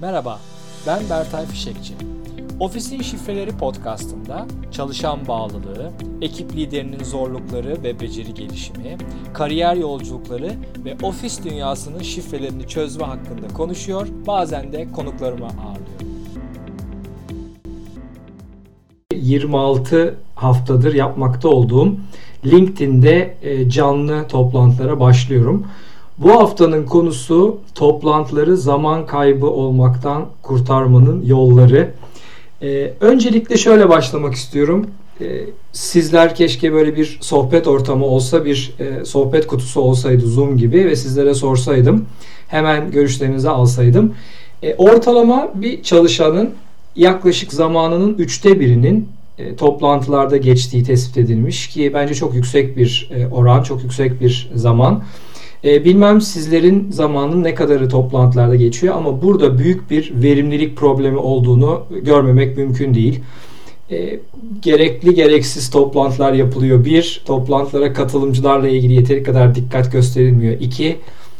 Merhaba, 0.00 0.40
ben 0.86 1.10
Bertay 1.10 1.46
Fişekçi. 1.46 1.94
Ofisin 2.60 3.02
Şifreleri 3.02 3.50
podcastında 3.50 4.46
çalışan 4.72 5.28
bağlılığı, 5.28 5.90
ekip 6.22 6.56
liderinin 6.56 7.04
zorlukları 7.04 7.82
ve 7.82 8.00
beceri 8.00 8.34
gelişimi, 8.34 8.96
kariyer 9.34 9.76
yolculukları 9.76 10.52
ve 10.84 10.96
ofis 11.02 11.44
dünyasının 11.44 12.02
şifrelerini 12.02 12.68
çözme 12.68 13.04
hakkında 13.04 13.48
konuşuyor, 13.48 14.06
bazen 14.26 14.72
de 14.72 14.92
konuklarıma 14.92 15.46
ağırlıyorum. 15.46 16.06
26 19.14 20.14
haftadır 20.34 20.94
yapmakta 20.94 21.48
olduğum 21.48 21.96
LinkedIn'de 22.46 23.36
e, 23.42 23.70
canlı 23.70 24.28
toplantılara 24.28 25.00
başlıyorum. 25.00 25.66
Bu 26.18 26.30
haftanın 26.30 26.86
konusu 26.86 27.58
toplantıları 27.74 28.56
zaman 28.56 29.06
kaybı 29.06 29.46
olmaktan 29.46 30.26
kurtarmanın 30.42 31.26
yolları. 31.26 31.90
Ee, 32.62 32.92
öncelikle 33.00 33.56
şöyle 33.56 33.88
başlamak 33.88 34.34
istiyorum. 34.34 34.86
Ee, 35.20 35.40
sizler 35.72 36.34
keşke 36.34 36.72
böyle 36.72 36.96
bir 36.96 37.18
sohbet 37.20 37.66
ortamı 37.66 38.04
olsa, 38.04 38.44
bir 38.44 38.74
e, 38.78 39.04
sohbet 39.04 39.46
kutusu 39.46 39.80
olsaydı 39.80 40.26
Zoom 40.26 40.56
gibi 40.56 40.86
ve 40.86 40.96
sizlere 40.96 41.34
sorsaydım. 41.34 42.06
Hemen 42.48 42.90
görüşlerinizi 42.90 43.48
alsaydım. 43.50 44.14
E, 44.62 44.74
ortalama 44.74 45.50
bir 45.54 45.82
çalışanın 45.82 46.50
yaklaşık 46.96 47.52
zamanının 47.52 48.14
üçte 48.14 48.60
birinin 48.60 49.08
e, 49.38 49.56
toplantılarda 49.56 50.36
geçtiği 50.36 50.84
tespit 50.84 51.16
edilmiş 51.16 51.68
ki 51.68 51.90
bence 51.94 52.14
çok 52.14 52.34
yüksek 52.34 52.76
bir 52.76 53.10
e, 53.14 53.26
oran, 53.26 53.62
çok 53.62 53.82
yüksek 53.82 54.20
bir 54.20 54.50
zaman. 54.54 55.02
E, 55.66 55.84
bilmem 55.84 56.20
sizlerin 56.20 56.90
zamanın 56.90 57.44
ne 57.44 57.54
kadarı 57.54 57.88
toplantılarda 57.88 58.56
geçiyor 58.56 58.94
ama 58.94 59.22
burada 59.22 59.58
büyük 59.58 59.90
bir 59.90 60.12
verimlilik 60.22 60.76
problemi 60.76 61.18
olduğunu 61.18 61.82
görmemek 62.02 62.56
mümkün 62.56 62.94
değil. 62.94 63.20
E, 63.90 64.20
gerekli 64.62 65.14
gereksiz 65.14 65.70
toplantılar 65.70 66.32
yapılıyor. 66.32 66.84
Bir, 66.84 67.22
toplantılara 67.26 67.92
katılımcılarla 67.92 68.68
ilgili 68.68 68.92
yeteri 68.92 69.22
kadar 69.22 69.54
dikkat 69.54 69.92
gösterilmiyor. 69.92 70.60
İki, 70.60 70.96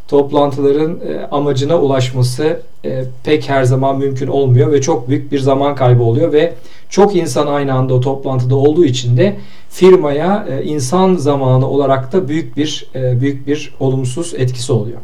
toplantıların 0.09 1.01
e, 1.09 1.27
amacına 1.31 1.79
ulaşması 1.79 2.61
e, 2.85 3.05
pek 3.25 3.49
her 3.49 3.65
zaman 3.65 3.99
mümkün 3.99 4.27
olmuyor 4.27 4.73
ve 4.73 4.81
çok 4.81 5.09
büyük 5.09 5.33
bir 5.33 5.39
zaman 5.39 5.75
kaybı 5.75 6.03
oluyor 6.03 6.33
ve 6.33 6.55
çok 6.91 7.17
insan 7.17 7.47
aynı 7.47 7.75
anda 7.75 7.95
o 7.95 8.01
toplantıda 8.01 8.57
olduğu 8.57 8.85
için 8.85 9.17
de 9.17 9.37
firmaya 9.71 10.47
e, 10.51 10.65
insan 10.65 11.15
zamanı 11.15 11.69
olarak 11.69 12.13
da 12.13 12.29
büyük 12.29 12.57
bir 12.57 12.87
büyük 12.95 13.47
bir 13.47 13.75
olumsuz 13.81 14.35
etkisi 14.35 14.73
oluyor. 14.73 14.99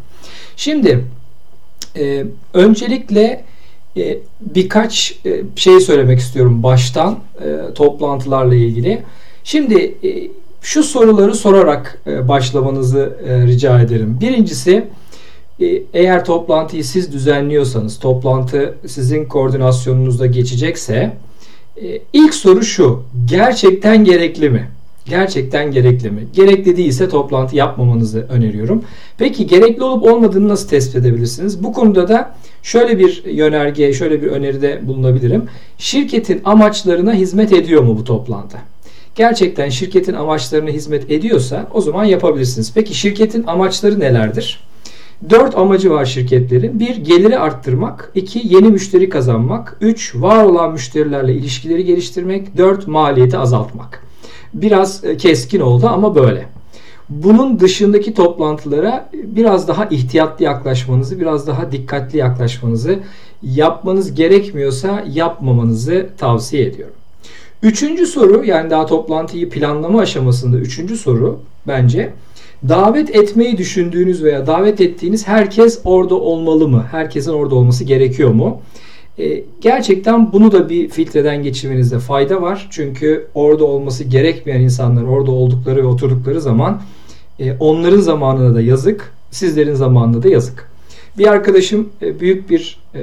Şimdi 0.56 1.04
öncelikle 2.54 3.44
birkaç 4.40 5.18
şey 5.56 5.80
söylemek 5.80 6.18
istiyorum 6.18 6.62
baştan 6.62 7.18
toplantılarla 7.74 8.54
ilgili. 8.54 9.02
Şimdi 9.44 9.94
şu 10.62 10.82
soruları 10.82 11.34
sorarak 11.34 11.98
e, 12.06 12.28
başlamanızı 12.28 13.16
e, 13.26 13.46
rica 13.46 13.80
ederim. 13.80 14.18
Birincisi 14.20 14.84
e, 15.60 15.82
eğer 15.94 16.24
toplantıyı 16.24 16.84
siz 16.84 17.12
düzenliyorsanız, 17.12 17.98
toplantı 17.98 18.74
sizin 18.86 19.24
koordinasyonunuzda 19.24 20.26
geçecekse 20.26 21.16
ilk 22.12 22.34
soru 22.34 22.62
şu. 22.62 23.02
Gerçekten 23.26 24.04
gerekli 24.04 24.50
mi? 24.50 24.68
Gerçekten 25.06 25.70
gerekli 25.70 26.10
mi? 26.10 26.26
Gerekli 26.32 26.76
değilse 26.76 27.08
toplantı 27.08 27.56
yapmamanızı 27.56 28.26
öneriyorum. 28.30 28.84
Peki 29.18 29.46
gerekli 29.46 29.82
olup 29.82 30.04
olmadığını 30.04 30.48
nasıl 30.48 30.68
tespit 30.68 30.96
edebilirsiniz? 30.96 31.64
Bu 31.64 31.72
konuda 31.72 32.08
da 32.08 32.34
şöyle 32.62 32.98
bir 32.98 33.24
yönerge, 33.24 33.92
şöyle 33.92 34.22
bir 34.22 34.26
öneride 34.26 34.80
bulunabilirim. 34.82 35.44
Şirketin 35.78 36.40
amaçlarına 36.44 37.14
hizmet 37.14 37.52
ediyor 37.52 37.82
mu 37.82 37.96
bu 37.98 38.04
toplantı? 38.04 38.58
Gerçekten 39.14 39.68
şirketin 39.68 40.14
amaçlarına 40.14 40.70
hizmet 40.70 41.10
ediyorsa 41.10 41.66
o 41.72 41.80
zaman 41.80 42.04
yapabilirsiniz. 42.04 42.72
Peki 42.74 42.94
şirketin 42.94 43.44
amaçları 43.46 44.00
nelerdir? 44.00 44.60
Dört 45.30 45.58
amacı 45.58 45.90
var 45.90 46.04
şirketlerin. 46.04 46.80
Bir, 46.80 46.96
geliri 46.96 47.38
arttırmak. 47.38 48.12
iki 48.14 48.54
yeni 48.54 48.68
müşteri 48.68 49.08
kazanmak. 49.08 49.76
Üç, 49.80 50.14
var 50.14 50.44
olan 50.44 50.72
müşterilerle 50.72 51.34
ilişkileri 51.34 51.84
geliştirmek. 51.84 52.56
Dört, 52.56 52.88
maliyeti 52.88 53.38
azaltmak. 53.38 54.02
Biraz 54.54 55.04
e, 55.04 55.16
keskin 55.16 55.60
oldu 55.60 55.86
ama 55.86 56.14
böyle. 56.14 56.48
Bunun 57.08 57.60
dışındaki 57.60 58.14
toplantılara 58.14 59.10
biraz 59.12 59.68
daha 59.68 59.84
ihtiyatlı 59.84 60.44
yaklaşmanızı, 60.44 61.20
biraz 61.20 61.46
daha 61.46 61.72
dikkatli 61.72 62.18
yaklaşmanızı, 62.18 62.98
yapmanız 63.42 64.14
gerekmiyorsa 64.14 65.04
yapmamanızı 65.08 66.08
tavsiye 66.18 66.66
ediyorum. 66.66 66.94
Üçüncü 67.62 68.06
soru 68.06 68.44
yani 68.44 68.70
daha 68.70 68.86
toplantıyı 68.86 69.50
planlama 69.50 70.00
aşamasında 70.00 70.56
üçüncü 70.56 70.96
soru 70.96 71.40
bence 71.66 72.12
davet 72.68 73.16
etmeyi 73.16 73.58
düşündüğünüz 73.58 74.24
veya 74.24 74.46
davet 74.46 74.80
ettiğiniz 74.80 75.28
herkes 75.28 75.80
orada 75.84 76.14
olmalı 76.14 76.68
mı? 76.68 76.86
Herkesin 76.90 77.32
orada 77.32 77.54
olması 77.54 77.84
gerekiyor 77.84 78.30
mu? 78.30 78.60
E, 79.18 79.44
gerçekten 79.60 80.32
bunu 80.32 80.52
da 80.52 80.68
bir 80.68 80.88
filtreden 80.88 81.42
geçirmenizde 81.42 81.98
fayda 81.98 82.42
var. 82.42 82.68
Çünkü 82.70 83.26
orada 83.34 83.64
olması 83.64 84.04
gerekmeyen 84.04 84.60
insanlar 84.60 85.02
orada 85.02 85.30
oldukları 85.30 85.82
ve 85.82 85.86
oturdukları 85.86 86.40
zaman 86.40 86.82
e, 87.38 87.52
onların 87.60 88.00
zamanına 88.00 88.54
da 88.54 88.60
yazık, 88.60 89.12
sizlerin 89.30 89.74
zamanına 89.74 90.22
da 90.22 90.28
yazık. 90.28 90.70
Bir 91.18 91.26
arkadaşım 91.26 91.88
e, 92.02 92.20
büyük 92.20 92.50
bir 92.50 92.78
e, 92.94 93.00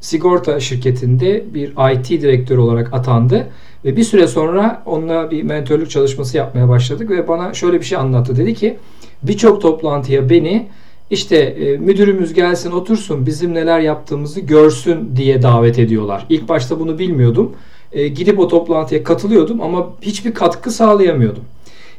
sigorta 0.00 0.60
şirketinde 0.60 1.44
bir 1.54 1.94
IT 1.94 2.10
direktör 2.10 2.58
olarak 2.58 2.94
atandı. 2.94 3.46
Ve 3.84 3.96
bir 3.96 4.04
süre 4.04 4.26
sonra 4.26 4.82
onunla 4.86 5.30
bir 5.30 5.42
mentörlük 5.42 5.90
çalışması 5.90 6.36
yapmaya 6.36 6.68
başladık 6.68 7.10
ve 7.10 7.28
bana 7.28 7.54
şöyle 7.54 7.80
bir 7.80 7.84
şey 7.84 7.98
anlattı. 7.98 8.36
Dedi 8.36 8.54
ki 8.54 8.76
birçok 9.22 9.62
toplantıya 9.62 10.30
beni 10.30 10.66
işte 11.10 11.36
e, 11.36 11.76
müdürümüz 11.76 12.34
gelsin 12.34 12.70
otursun 12.70 13.26
bizim 13.26 13.54
neler 13.54 13.80
yaptığımızı 13.80 14.40
görsün 14.40 15.16
diye 15.16 15.42
davet 15.42 15.78
ediyorlar. 15.78 16.26
İlk 16.28 16.48
başta 16.48 16.80
bunu 16.80 16.98
bilmiyordum. 16.98 17.52
E, 17.92 18.08
gidip 18.08 18.38
o 18.38 18.48
toplantıya 18.48 19.04
katılıyordum 19.04 19.60
ama 19.60 19.86
hiçbir 20.02 20.34
katkı 20.34 20.70
sağlayamıyordum. 20.70 21.44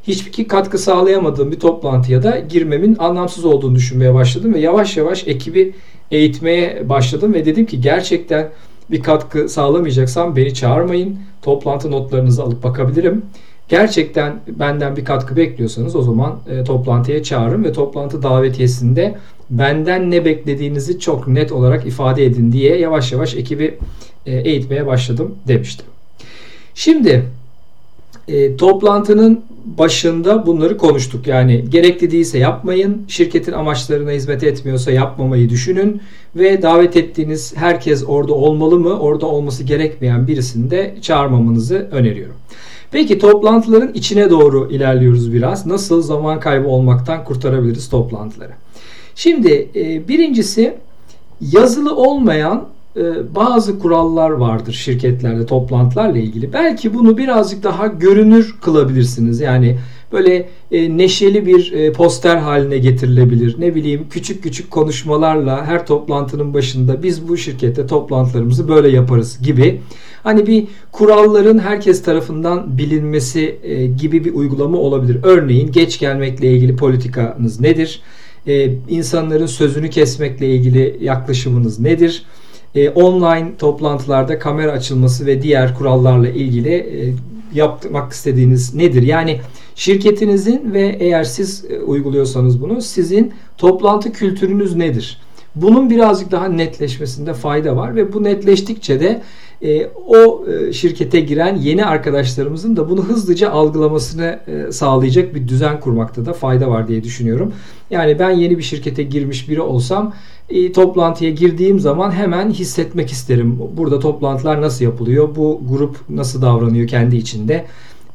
Hiçbir 0.08 0.48
katkı 0.48 0.78
sağlayamadığım 0.78 1.52
bir 1.52 1.60
toplantıya 1.60 2.24
da 2.24 2.40
girmemin 2.40 2.96
anlamsız 3.00 3.46
olduğunu 3.46 3.76
düşünmeye 3.76 4.14
başladım 4.14 4.54
ve 4.54 4.60
yavaş 4.60 4.98
yavaş 4.98 5.28
ekibi 5.28 5.74
eğitmeye 6.12 6.90
başladım 6.90 7.34
ve 7.34 7.46
dedim 7.46 7.66
ki 7.66 7.82
gerçekten 7.82 8.50
bir 8.92 9.04
katkı 9.04 9.50
sağlamayacaksam 9.50 10.36
beni 10.36 10.54
çağırmayın. 10.54 11.20
Toplantı 11.42 11.92
notlarınızı 11.92 12.44
alıp 12.44 12.64
bakabilirim. 12.64 13.26
Gerçekten 13.70 14.40
benden 14.48 14.98
bir 14.98 15.06
katkı 15.06 15.36
bekliyorsanız 15.36 15.96
o 15.96 16.02
zaman 16.02 16.40
e, 16.50 16.64
toplantıya 16.64 17.24
çağırın 17.24 17.64
ve 17.64 17.72
toplantı 17.72 18.24
davetiyesinde 18.24 19.16
benden 19.50 20.12
ne 20.12 20.26
beklediğinizi 20.26 21.00
çok 21.00 21.28
net 21.28 21.52
olarak 21.52 21.86
ifade 21.86 22.26
edin 22.26 22.52
diye 22.52 22.78
yavaş 22.78 23.12
yavaş 23.12 23.36
ekibi 23.36 23.78
e, 24.26 24.38
eğitmeye 24.38 24.88
başladım 24.88 25.36
demiştim. 25.48 25.86
Şimdi 26.76 27.24
e, 28.28 28.56
toplantının 28.56 29.42
başında 29.78 30.46
bunları 30.46 30.78
konuştuk. 30.78 31.28
Yani 31.28 31.66
gerekli 31.70 32.12
değilse 32.12 32.38
yapmayın. 32.38 33.06
Şirketin 33.08 33.52
amaçlarına 33.52 34.12
hizmet 34.12 34.44
etmiyorsa 34.44 34.92
yapmamayı 34.92 35.50
düşünün. 35.50 36.02
Ve 36.36 36.62
davet 36.62 36.98
ettiğiniz 36.98 37.54
herkes 37.58 38.04
orada 38.08 38.34
olmalı 38.34 38.80
mı? 38.80 39.00
Orada 39.00 39.26
olması 39.26 39.64
gerekmeyen 39.64 40.28
birisini 40.28 40.72
de 40.72 40.96
çağırmamanızı 41.02 41.88
öneriyorum. 41.92 42.36
Peki 42.92 43.20
toplantıların 43.20 43.94
içine 43.94 44.30
doğru 44.30 44.72
ilerliyoruz 44.72 45.34
biraz. 45.34 45.66
Nasıl 45.66 46.02
zaman 46.02 46.40
kaybı 46.40 46.68
olmaktan 46.68 47.24
kurtarabiliriz 47.24 47.90
toplantıları? 47.90 48.52
Şimdi 49.16 49.70
e, 49.76 50.08
birincisi 50.08 50.78
yazılı 51.42 51.96
olmayan 51.96 52.68
bazı 53.36 53.80
kurallar 53.80 54.30
vardır 54.30 54.74
şirketlerde 54.74 55.46
toplantılarla 55.46 56.18
ilgili. 56.18 56.54
Belki 56.54 56.94
bunu 56.94 57.18
birazcık 57.18 57.64
daha 57.64 57.88
görünür 57.88 58.56
kılabilirsiniz. 58.62 59.40
Yani 59.40 59.78
böyle 60.12 60.50
e, 60.72 60.98
neşeli 60.98 61.46
bir 61.46 61.72
e, 61.72 61.92
poster 61.92 62.38
haline 62.38 62.78
getirilebilir. 62.78 63.56
Ne 63.60 63.76
bileyim 63.76 64.06
küçük 64.10 64.44
küçük 64.44 64.72
konuşmalarla 64.72 65.66
her 65.66 65.86
toplantının 65.88 66.54
başında 66.54 67.04
biz 67.04 67.28
bu 67.28 67.38
şirkette 67.38 67.88
toplantılarımızı 67.88 68.68
böyle 68.68 68.90
yaparız 68.90 69.42
gibi. 69.42 69.82
Hani 70.24 70.48
bir 70.48 70.68
kuralların 70.92 71.60
herkes 71.60 72.04
tarafından 72.04 72.78
bilinmesi 72.78 73.60
e, 73.64 73.88
gibi 73.88 74.26
bir 74.26 74.34
uygulama 74.34 74.78
olabilir. 74.78 75.20
Örneğin 75.24 75.72
geç 75.72 76.00
gelmekle 76.00 76.52
ilgili 76.52 76.76
politikanız 76.76 77.60
nedir? 77.60 78.02
İnsanların 78.90 79.46
sözünü 79.46 79.90
kesmekle 79.90 80.56
ilgili 80.56 80.98
yaklaşımınız 81.02 81.80
nedir? 81.80 82.24
E, 82.76 82.90
online 82.90 83.52
toplantılarda 83.58 84.40
kamera 84.40 84.72
açılması 84.72 85.26
ve 85.26 85.42
diğer 85.42 85.76
kurallarla 85.76 86.30
ilgili 86.30 86.74
e, 86.74 87.14
yapmak 87.54 88.12
istediğiniz 88.12 88.76
nedir? 88.76 89.04
Yani 89.04 89.42
şirketinizin 89.76 90.74
ve 90.74 90.98
eğer 91.00 91.24
siz 91.24 91.66
e, 91.70 91.80
uyguluyorsanız 91.80 92.62
bunu 92.62 92.82
sizin 92.82 93.34
toplantı 93.58 94.12
kültürünüz 94.12 94.76
nedir? 94.76 95.22
Bunun 95.56 95.90
birazcık 95.90 96.32
daha 96.32 96.48
netleşmesinde 96.48 97.34
fayda 97.34 97.76
var 97.76 97.96
ve 97.96 98.14
bu 98.14 98.24
netleştikçe 98.24 99.00
de 99.00 99.22
e, 99.62 99.90
o 100.08 100.46
e, 100.48 100.74
şirkete 100.74 101.20
giren 101.20 101.56
yeni 101.56 101.86
arkadaşlarımızın 101.86 102.76
da 102.76 102.90
bunu 102.90 103.04
hızlıca 103.04 103.52
algılamasını 103.52 104.40
e, 104.48 104.72
sağlayacak 104.72 105.36
bir 105.36 105.48
düzen 105.48 105.80
kurmakta 105.80 106.26
da 106.26 106.34
fayda 106.34 106.70
var 106.70 106.88
diye 106.88 107.04
düşünüyorum. 107.04 107.54
Yani 107.92 108.20
ben 108.20 108.30
yeni 108.30 108.58
bir 108.58 108.64
şirkete 108.64 109.04
girmiş 109.04 109.50
biri 109.50 109.62
olsam 109.62 110.14
e, 110.50 110.72
toplantıya 110.72 111.32
girdiğim 111.32 111.80
zaman 111.80 112.12
hemen 112.12 112.50
hissetmek 112.50 113.12
isterim. 113.12 113.60
Burada 113.78 114.00
toplantılar 114.00 114.62
nasıl 114.62 114.86
yapılıyor? 114.86 115.36
Bu 115.36 115.62
grup 115.70 115.98
nasıl 116.10 116.42
davranıyor 116.42 116.88
kendi 116.88 117.16
içinde? 117.16 117.66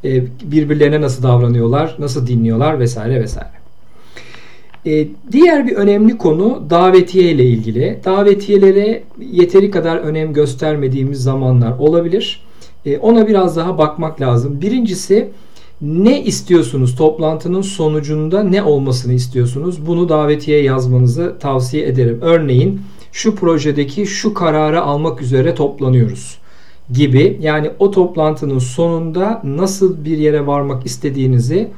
E, 0.05 0.25
birbirlerine 0.45 1.01
nasıl 1.01 1.23
davranıyorlar? 1.23 1.97
Nasıl 1.99 2.27
dinliyorlar? 2.27 2.81
Vesaire 2.81 3.21
vesaire. 3.21 3.62
E, 4.87 5.09
diğer 5.33 5.67
bir 5.67 5.73
önemli 5.73 6.19
konu 6.19 6.63
davetiye 6.71 7.31
ile 7.33 7.45
ilgili. 7.45 8.01
Davetiyelere 8.05 9.03
yeteri 9.33 9.71
kadar 9.71 9.97
önem 9.97 10.33
göstermediğimiz 10.33 11.23
zamanlar 11.23 11.79
olabilir. 11.79 12.41
E, 12.87 12.99
ona 12.99 13.29
biraz 13.29 13.57
daha 13.57 13.79
bakmak 13.79 14.21
lazım. 14.21 14.61
Birincisi 14.61 15.29
ne 15.83 16.23
istiyorsunuz? 16.23 16.97
Toplantının 16.97 17.63
sonucunda 17.63 18.43
ne 18.43 18.63
olmasını 18.63 19.13
istiyorsunuz? 19.13 19.87
Bunu 19.87 20.09
davetiye 20.09 20.63
yazmanızı 20.63 21.37
tavsiye 21.41 21.87
ederim. 21.87 22.19
Örneğin 22.23 22.81
şu 23.13 23.35
projedeki 23.35 24.07
şu 24.07 24.35
kararı 24.35 24.83
almak 24.83 25.23
üzere 25.23 25.55
toplanıyoruz 25.55 26.39
gibi. 26.93 27.39
Yani 27.41 27.71
o 27.79 27.91
toplantının 27.91 28.59
sonunda 28.59 29.41
nasıl 29.45 30.05
bir 30.05 30.19
yere 30.19 30.47
varmak 30.47 30.87
istediğinizi 30.87 31.69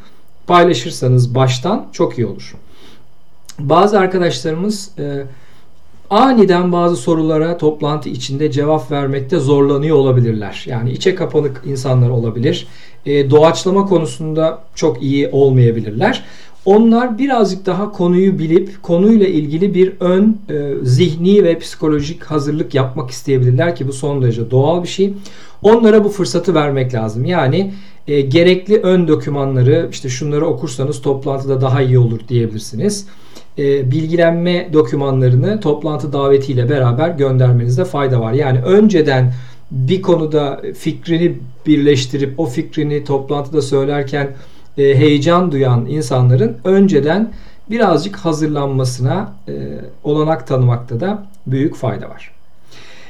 paylaşırsanız 0.47 1.35
baştan 1.35 1.87
çok 1.93 2.19
iyi 2.19 2.27
olur. 2.27 2.55
Bazı 3.59 3.99
arkadaşlarımız 3.99 4.91
e, 4.99 5.23
aniden 6.11 6.73
bazı 6.73 6.97
sorulara 6.97 7.56
toplantı 7.56 8.09
içinde 8.09 8.51
cevap 8.51 8.91
vermekte 8.91 9.39
zorlanıyor 9.39 9.97
olabilirler. 9.97 10.65
Yani 10.69 10.93
içe 10.93 11.15
kapanık 11.15 11.62
insanlar 11.67 12.11
olabilir. 12.11 12.67
E, 13.06 13.31
doğaçlama 13.31 13.87
konusunda 13.87 14.59
çok 14.75 15.03
iyi 15.03 15.29
olmayabilirler. 15.29 16.25
Onlar 16.65 17.19
birazcık 17.19 17.67
daha 17.67 17.93
konuyu 17.93 18.39
bilip 18.39 18.83
konuyla 18.83 19.27
ilgili 19.27 19.75
bir 19.75 19.93
ön 20.00 20.39
e, 20.50 20.73
zihni 20.83 21.45
ve 21.45 21.59
psikolojik 21.59 22.25
hazırlık 22.25 22.75
yapmak 22.75 23.11
isteyebilirler 23.11 23.77
ki 23.77 23.89
bu 23.89 23.93
son 23.93 24.23
derece 24.23 24.50
doğal 24.50 24.83
bir 24.83 24.89
şey. 24.89 25.12
Onlara 25.62 26.05
bu 26.05 26.09
fırsatı 26.09 26.55
vermek 26.55 26.95
lazım. 26.95 27.25
Yani 27.25 27.75
e, 28.09 28.21
gerekli 28.21 28.77
ön 28.77 29.09
dokümanları 29.09 29.89
işte 29.93 30.09
şunları 30.09 30.47
okursanız 30.47 31.03
toplantıda 31.03 31.61
daha 31.61 31.83
iyi 31.83 31.99
olur 31.99 32.21
diyebilirsiniz 32.29 33.07
e, 33.59 33.91
bilgilenme 33.91 34.69
dokümanlarını 34.73 35.61
toplantı 35.61 36.12
davetiyle 36.12 36.69
beraber 36.69 37.09
göndermenizde 37.09 37.85
fayda 37.85 38.21
var. 38.21 38.33
Yani 38.33 38.61
önceden 38.61 39.33
bir 39.71 40.03
konuda 40.03 40.61
fikrini 40.79 41.39
birleştirip 41.67 42.41
o 42.41 42.47
fikrini 42.47 43.05
toplantıda 43.05 43.62
söylerken 43.62 44.31
e, 44.79 44.83
heyecan 44.83 45.53
duyan 45.53 45.87
insanların 45.87 46.56
önceden 46.65 47.33
birazcık 47.71 48.17
hazırlanmasına 48.17 49.33
e, 49.49 49.53
olanak 50.05 50.47
tanımakta 50.47 51.00
da 51.00 51.27
büyük 51.47 51.75
fayda 51.75 52.09
var. 52.09 52.31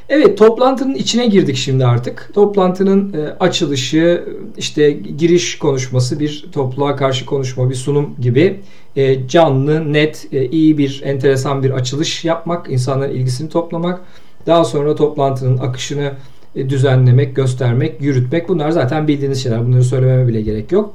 Evet 0.09 0.39
toplantının 0.39 0.95
içine 0.95 1.27
girdik 1.27 1.57
şimdi 1.57 1.87
artık. 1.87 2.31
Toplantının 2.35 3.13
e, 3.13 3.37
açılışı, 3.41 4.25
işte 4.57 4.91
giriş 4.93 5.59
konuşması, 5.59 6.21
bir 6.21 6.47
topluluğa 6.53 6.97
karşı 6.97 7.27
konuşma, 7.27 7.71
bir 7.71 7.75
sunum 7.75 8.15
gibi 8.21 8.61
e, 8.97 9.29
canlı, 9.29 9.93
net, 9.93 10.29
e, 10.33 10.47
iyi 10.47 10.79
bir, 10.79 11.03
enteresan 11.05 11.63
bir 11.63 11.71
açılış 11.71 12.25
yapmak, 12.25 12.71
insanların 12.71 13.15
ilgisini 13.15 13.49
toplamak. 13.49 14.01
Daha 14.47 14.65
sonra 14.65 14.95
toplantının 14.95 15.59
akışını 15.59 16.13
e, 16.57 16.71
düzenlemek, 16.71 17.37
göstermek, 17.37 18.01
yürütmek. 18.01 18.49
Bunlar 18.49 18.71
zaten 18.71 19.09
bildiğiniz 19.09 19.43
şeyler. 19.43 19.67
Bunları 19.67 19.85
söylememe 19.85 20.29
bile 20.29 20.41
gerek 20.41 20.73
yok. 20.73 20.95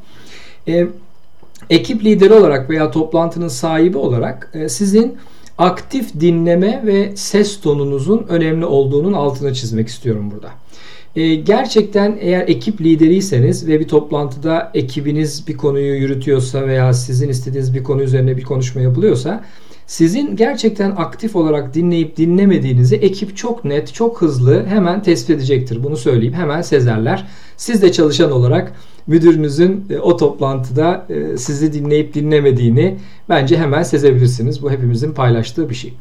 E, 0.67 0.87
ekip 1.69 2.03
lideri 2.03 2.33
olarak 2.33 2.69
veya 2.69 2.91
toplantının 2.91 3.47
sahibi 3.47 3.97
olarak 3.97 4.51
e, 4.53 4.69
sizin 4.69 5.17
aktif 5.59 6.19
dinleme 6.19 6.83
ve 6.85 7.15
ses 7.15 7.61
tonunuzun 7.61 8.25
önemli 8.29 8.65
olduğunun 8.65 9.13
altını 9.13 9.53
çizmek 9.53 9.87
istiyorum 9.87 10.31
burada. 10.31 10.49
E, 11.15 11.35
gerçekten 11.35 12.17
eğer 12.21 12.47
ekip 12.47 12.81
lideriyseniz 12.81 13.67
ve 13.67 13.79
bir 13.79 13.87
toplantıda 13.87 14.71
ekibiniz 14.73 15.47
bir 15.47 15.57
konuyu 15.57 15.95
yürütüyorsa 15.95 16.67
veya 16.67 16.93
sizin 16.93 17.29
istediğiniz 17.29 17.73
bir 17.73 17.83
konu 17.83 18.01
üzerine 18.01 18.37
bir 18.37 18.43
konuşma 18.43 18.81
yapılıyorsa 18.81 19.43
sizin 19.89 20.35
gerçekten 20.35 20.91
aktif 20.91 21.35
olarak 21.35 21.73
dinleyip 21.73 22.17
dinlemediğinizi 22.17 22.95
ekip 22.95 23.37
çok 23.37 23.65
net, 23.65 23.93
çok 23.93 24.21
hızlı 24.21 24.65
hemen 24.65 25.03
tespit 25.03 25.29
edecektir. 25.29 25.83
Bunu 25.83 25.97
söyleyeyim. 25.97 26.33
Hemen 26.33 26.61
sezerler. 26.61 27.27
Siz 27.57 27.81
de 27.81 27.91
çalışan 27.91 28.31
olarak 28.31 28.73
müdürünüzün 29.07 29.85
e, 29.89 29.97
o 29.97 30.17
toplantıda 30.17 31.05
e, 31.09 31.37
sizi 31.37 31.73
dinleyip 31.73 32.13
dinlemediğini 32.13 32.97
bence 33.29 33.57
hemen 33.57 33.83
sezebilirsiniz. 33.83 34.61
Bu 34.61 34.71
hepimizin 34.71 35.13
paylaştığı 35.13 35.69
bir 35.69 35.75
şey. 35.75 35.93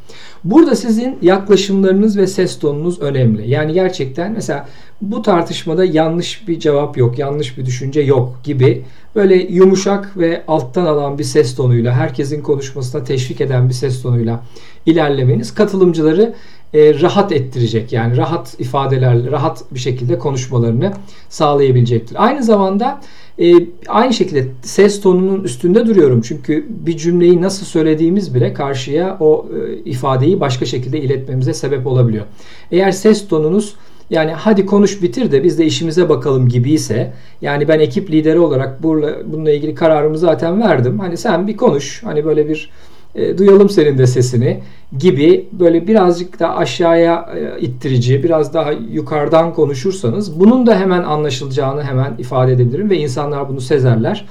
Burada 0.44 0.74
sizin 0.74 1.18
yaklaşımlarınız 1.22 2.16
ve 2.16 2.26
ses 2.26 2.58
tonunuz 2.58 3.00
önemli. 3.00 3.50
Yani 3.50 3.72
gerçekten 3.72 4.32
mesela 4.32 4.68
bu 5.00 5.22
tartışmada 5.22 5.84
yanlış 5.84 6.48
bir 6.48 6.60
cevap 6.60 6.96
yok, 6.96 7.18
yanlış 7.18 7.58
bir 7.58 7.66
düşünce 7.66 8.00
yok 8.00 8.40
gibi 8.44 8.84
böyle 9.14 9.34
yumuşak 9.34 10.16
ve 10.16 10.42
alttan 10.48 10.86
alan 10.86 11.18
bir 11.18 11.24
ses 11.24 11.54
tonuyla, 11.54 11.92
herkesin 11.92 12.42
konuşmasına 12.42 13.04
teşvik 13.04 13.40
eden 13.40 13.68
bir 13.68 13.74
ses 13.74 14.02
tonuyla 14.02 14.42
ilerlemeniz 14.86 15.54
katılımcıları 15.54 16.34
e, 16.74 17.00
rahat 17.00 17.32
ettirecek. 17.32 17.92
Yani 17.92 18.16
rahat 18.16 18.56
ifadelerle, 18.58 19.30
rahat 19.30 19.64
bir 19.70 19.78
şekilde 19.78 20.18
konuşmalarını 20.18 20.92
sağlayabilecektir. 21.28 22.24
Aynı 22.24 22.42
zamanda 22.42 23.00
e, 23.38 23.54
aynı 23.88 24.14
şekilde 24.14 24.46
ses 24.62 25.00
tonunun 25.00 25.44
üstünde 25.44 25.86
duruyorum. 25.86 26.20
Çünkü 26.20 26.66
bir 26.68 26.96
cümleyi 26.96 27.42
nasıl 27.42 27.66
söylediğimiz 27.66 28.34
bile 28.34 28.54
karşıya 28.54 29.16
o 29.20 29.46
e, 29.56 29.76
ifadeyi 29.76 30.40
başka 30.40 30.66
şekilde 30.66 31.00
iletmemize 31.00 31.54
sebep 31.54 31.86
olabiliyor. 31.86 32.24
Eğer 32.72 32.90
ses 32.90 33.28
tonunuz 33.28 33.74
yani 34.10 34.32
hadi 34.32 34.66
konuş 34.66 35.02
bitir 35.02 35.32
de 35.32 35.44
biz 35.44 35.58
de 35.58 35.64
işimize 35.64 36.08
bakalım 36.08 36.48
gibi 36.48 36.70
ise 36.70 37.12
yani 37.42 37.68
ben 37.68 37.80
ekip 37.80 38.10
lideri 38.10 38.38
olarak 38.38 38.82
bununla 38.82 39.50
ilgili 39.50 39.74
kararımı 39.74 40.18
zaten 40.18 40.60
verdim. 40.60 40.98
Hani 40.98 41.16
sen 41.16 41.46
bir 41.46 41.56
konuş. 41.56 42.02
Hani 42.04 42.24
böyle 42.24 42.48
bir 42.48 42.70
e, 43.14 43.38
duyalım 43.38 43.68
senin 43.68 43.98
de 43.98 44.06
sesini 44.06 44.60
gibi 44.98 45.48
böyle 45.52 45.86
birazcık 45.86 46.40
da 46.40 46.56
aşağıya 46.56 47.30
e, 47.36 47.60
ittirici, 47.60 48.22
biraz 48.22 48.54
daha 48.54 48.72
yukarıdan 48.72 49.54
konuşursanız 49.54 50.40
bunun 50.40 50.66
da 50.66 50.80
hemen 50.80 51.02
anlaşılacağını 51.02 51.84
hemen 51.84 52.14
ifade 52.18 52.52
edebilirim 52.52 52.90
ve 52.90 52.96
insanlar 52.96 53.48
bunu 53.48 53.60
sezerler 53.60 54.26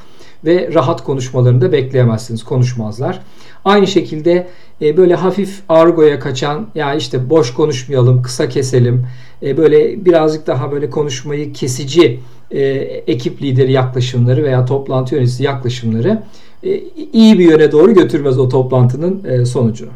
ve 0.45 0.69
rahat 0.73 1.03
konuşmalarını 1.03 1.61
da 1.61 1.71
bekleyemezsiniz. 1.71 2.43
Konuşmazlar. 2.43 3.19
Aynı 3.65 3.87
şekilde 3.87 4.47
e, 4.81 4.97
böyle 4.97 5.15
hafif 5.15 5.61
argoya 5.69 6.19
kaçan 6.19 6.67
ya 6.75 6.95
işte 6.95 7.29
boş 7.29 7.53
konuşmayalım, 7.53 8.21
kısa 8.21 8.49
keselim. 8.49 9.07
E, 9.43 9.57
böyle 9.57 10.05
birazcık 10.05 10.47
daha 10.47 10.71
böyle 10.71 10.89
konuşmayı 10.89 11.53
kesici 11.53 12.19
e, 12.51 12.61
ekip 13.07 13.41
lideri 13.41 13.71
yaklaşımları 13.71 14.43
veya 14.43 14.65
toplantı 14.65 15.15
yöneticisi 15.15 15.43
yaklaşımları 15.43 16.23
e, 16.63 16.83
iyi 17.13 17.39
bir 17.39 17.49
yöne 17.51 17.71
doğru 17.71 17.93
götürmez 17.93 18.39
o 18.39 18.49
toplantının 18.49 19.23
e, 19.23 19.45
sonucunu. 19.45 19.89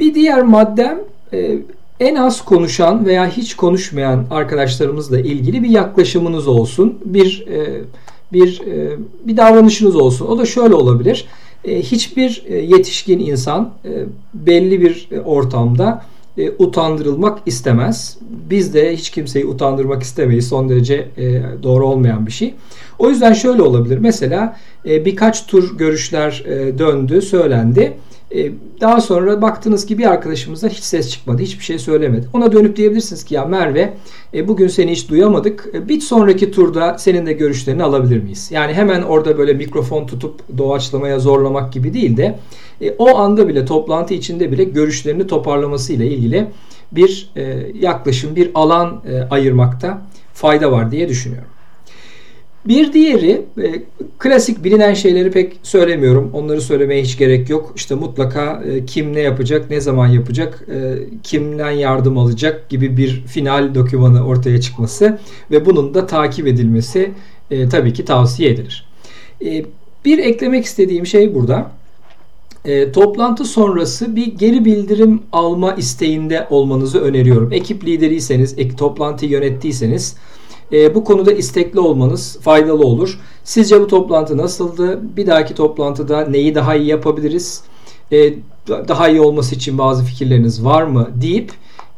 Bir 0.00 0.14
diğer 0.14 0.42
maddem 0.42 0.98
en 2.00 2.14
az 2.14 2.44
konuşan 2.44 3.06
veya 3.06 3.26
hiç 3.26 3.56
konuşmayan 3.56 4.26
arkadaşlarımızla 4.30 5.20
ilgili 5.20 5.62
bir 5.62 5.68
yaklaşımınız 5.68 6.48
olsun. 6.48 6.98
Bir 7.04 7.46
bir 8.32 8.62
bir 9.24 9.36
davranışınız 9.36 9.96
olsun. 9.96 10.26
O 10.26 10.38
da 10.38 10.46
şöyle 10.46 10.74
olabilir. 10.74 11.26
Hiçbir 11.66 12.44
yetişkin 12.48 13.18
insan 13.18 13.70
belli 14.34 14.80
bir 14.80 15.08
ortamda 15.24 16.04
utandırılmak 16.58 17.38
istemez. 17.46 18.18
Biz 18.50 18.74
de 18.74 18.96
hiç 18.96 19.10
kimseyi 19.10 19.46
utandırmak 19.46 20.02
istemeyiz. 20.02 20.48
Son 20.48 20.68
derece 20.68 21.08
doğru 21.62 21.86
olmayan 21.86 22.26
bir 22.26 22.32
şey. 22.32 22.54
O 22.98 23.10
yüzden 23.10 23.32
şöyle 23.32 23.62
olabilir. 23.62 23.98
Mesela 23.98 24.56
e, 24.88 25.04
birkaç 25.04 25.46
tur 25.46 25.78
görüşler 25.78 26.44
e, 26.46 26.78
döndü, 26.78 27.22
söylendi. 27.22 27.92
E, 28.34 28.50
daha 28.80 29.00
sonra 29.00 29.42
baktınız 29.42 29.86
ki 29.86 29.98
bir 29.98 30.04
arkadaşımızdan 30.04 30.68
hiç 30.68 30.78
ses 30.78 31.10
çıkmadı, 31.10 31.42
hiçbir 31.42 31.64
şey 31.64 31.78
söylemedi. 31.78 32.28
Ona 32.32 32.52
dönüp 32.52 32.76
diyebilirsiniz 32.76 33.24
ki 33.24 33.34
ya 33.34 33.44
Merve 33.44 33.94
bugün 34.34 34.68
seni 34.68 34.92
hiç 34.92 35.10
duyamadık. 35.10 35.88
Bir 35.88 36.00
sonraki 36.00 36.50
turda 36.50 36.98
senin 36.98 37.26
de 37.26 37.32
görüşlerini 37.32 37.82
alabilir 37.82 38.22
miyiz? 38.22 38.48
Yani 38.52 38.74
hemen 38.74 39.02
orada 39.02 39.38
böyle 39.38 39.52
mikrofon 39.52 40.06
tutup 40.06 40.58
doğaçlamaya 40.58 41.18
zorlamak 41.18 41.72
gibi 41.72 41.94
değil 41.94 42.16
de 42.16 42.38
o 42.98 43.16
anda 43.16 43.48
bile 43.48 43.64
toplantı 43.64 44.14
içinde 44.14 44.52
bile 44.52 44.64
görüşlerini 44.64 45.26
toparlaması 45.26 45.92
ile 45.92 46.06
ilgili 46.06 46.46
bir 46.92 47.30
yaklaşım, 47.80 48.36
bir 48.36 48.50
alan 48.54 49.02
ayırmakta 49.30 50.02
fayda 50.34 50.72
var 50.72 50.90
diye 50.90 51.08
düşünüyorum. 51.08 51.48
Bir 52.68 52.92
diğeri 52.92 53.42
e, 53.62 53.82
klasik 54.18 54.64
bilinen 54.64 54.94
şeyleri 54.94 55.30
pek 55.30 55.56
söylemiyorum. 55.62 56.30
Onları 56.32 56.60
söylemeye 56.60 57.02
hiç 57.02 57.18
gerek 57.18 57.50
yok. 57.50 57.72
İşte 57.76 57.94
mutlaka 57.94 58.62
e, 58.62 58.86
kim 58.86 59.12
ne 59.12 59.20
yapacak, 59.20 59.70
ne 59.70 59.80
zaman 59.80 60.06
yapacak, 60.06 60.64
e, 60.68 60.94
kimden 61.22 61.70
yardım 61.70 62.18
alacak 62.18 62.68
gibi 62.68 62.96
bir 62.96 63.22
final 63.26 63.74
dokümanı 63.74 64.26
ortaya 64.26 64.60
çıkması 64.60 65.18
ve 65.50 65.66
bunun 65.66 65.94
da 65.94 66.06
takip 66.06 66.46
edilmesi 66.46 67.10
e, 67.50 67.68
tabii 67.68 67.92
ki 67.92 68.04
tavsiye 68.04 68.50
edilir. 68.50 68.88
E, 69.44 69.64
bir 70.04 70.18
eklemek 70.18 70.64
istediğim 70.64 71.06
şey 71.06 71.34
burada. 71.34 71.70
E, 72.64 72.92
toplantı 72.92 73.44
sonrası 73.44 74.16
bir 74.16 74.26
geri 74.26 74.64
bildirim 74.64 75.22
alma 75.32 75.74
isteğinde 75.74 76.46
olmanızı 76.50 77.00
öneriyorum. 77.00 77.52
Ekip 77.52 77.84
lideriyseniz, 77.84 78.58
ek, 78.58 78.76
toplantıyı 78.76 79.30
yönettiyseniz 79.30 80.16
e, 80.72 80.94
bu 80.94 81.04
konuda 81.04 81.32
istekli 81.32 81.80
olmanız 81.80 82.38
faydalı 82.40 82.84
olur. 82.84 83.20
Sizce 83.44 83.80
bu 83.80 83.86
toplantı 83.86 84.36
nasıldı? 84.36 85.00
Bir 85.16 85.26
dahaki 85.26 85.54
toplantıda 85.54 86.24
neyi 86.24 86.54
daha 86.54 86.74
iyi 86.74 86.86
yapabiliriz? 86.86 87.62
E, 88.12 88.34
daha 88.68 89.08
iyi 89.08 89.20
olması 89.20 89.54
için 89.54 89.78
bazı 89.78 90.04
fikirleriniz 90.04 90.64
var 90.64 90.82
mı? 90.82 91.08
deyip 91.14 91.52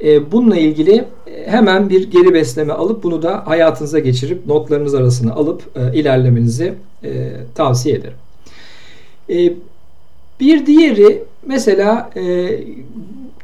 e, 0.04 0.32
bununla 0.32 0.56
ilgili 0.56 1.04
hemen 1.46 1.90
bir 1.90 2.10
geri 2.10 2.34
besleme 2.34 2.72
alıp 2.72 3.02
bunu 3.02 3.22
da 3.22 3.46
hayatınıza 3.46 3.98
geçirip 3.98 4.46
notlarınız 4.46 4.94
arasına 4.94 5.32
alıp 5.32 5.62
e, 5.76 5.98
ilerlemenizi 5.98 6.74
e, 7.04 7.30
tavsiye 7.54 7.96
ederim. 7.96 8.16
E, 9.30 9.54
bir 10.40 10.66
diğeri 10.66 11.22
mesela 11.46 12.10
e, 12.16 12.50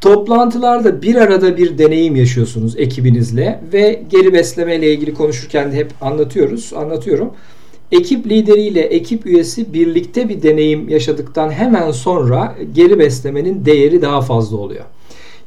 toplantılarda 0.00 1.02
bir 1.02 1.14
arada 1.14 1.56
bir 1.56 1.78
deneyim 1.78 2.16
yaşıyorsunuz 2.16 2.76
ekibinizle 2.76 3.60
ve 3.72 4.02
geri 4.10 4.32
besleme 4.32 4.76
ile 4.76 4.92
ilgili 4.92 5.14
konuşurken 5.14 5.72
de 5.72 5.76
hep 5.76 5.90
anlatıyoruz, 6.00 6.72
anlatıyorum. 6.76 7.30
Ekip 7.92 8.26
lideriyle 8.26 8.80
ekip 8.80 9.26
üyesi 9.26 9.72
birlikte 9.72 10.28
bir 10.28 10.42
deneyim 10.42 10.88
yaşadıktan 10.88 11.50
hemen 11.50 11.90
sonra 11.90 12.56
geri 12.74 12.98
beslemenin 12.98 13.64
değeri 13.64 14.02
daha 14.02 14.20
fazla 14.20 14.56
oluyor. 14.56 14.84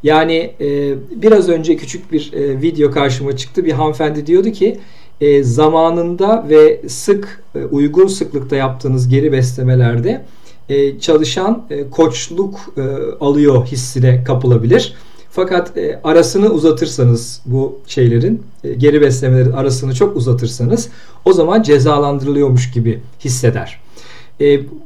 Yani 0.03 0.51
e, 0.61 0.93
biraz 1.21 1.49
önce 1.49 1.75
küçük 1.77 2.11
bir 2.11 2.33
e, 2.33 2.61
video 2.61 2.91
karşıma 2.91 3.37
çıktı. 3.37 3.65
Bir 3.65 3.71
hanımefendi 3.71 4.27
diyordu 4.27 4.51
ki 4.51 4.79
e, 5.21 5.43
zamanında 5.43 6.45
ve 6.49 6.81
sık 6.87 7.43
e, 7.55 7.65
uygun 7.65 8.07
sıklıkta 8.07 8.55
yaptığınız 8.55 9.07
geri 9.07 9.31
beslemelerde 9.31 10.21
e, 10.69 10.99
çalışan 10.99 11.63
e, 11.69 11.89
koçluk 11.89 12.59
e, 12.77 12.81
alıyor 13.19 13.65
hissine 13.65 14.23
kapılabilir. 14.23 14.93
Fakat 15.31 15.73
arasını 16.03 16.49
uzatırsanız 16.49 17.41
bu 17.45 17.79
şeylerin 17.87 18.43
geri 18.77 19.01
beslemelerin 19.01 19.51
arasını 19.51 19.93
çok 19.93 20.15
uzatırsanız 20.17 20.89
o 21.25 21.33
zaman 21.33 21.61
cezalandırılıyormuş 21.61 22.71
gibi 22.71 22.99
hisseder. 23.19 23.81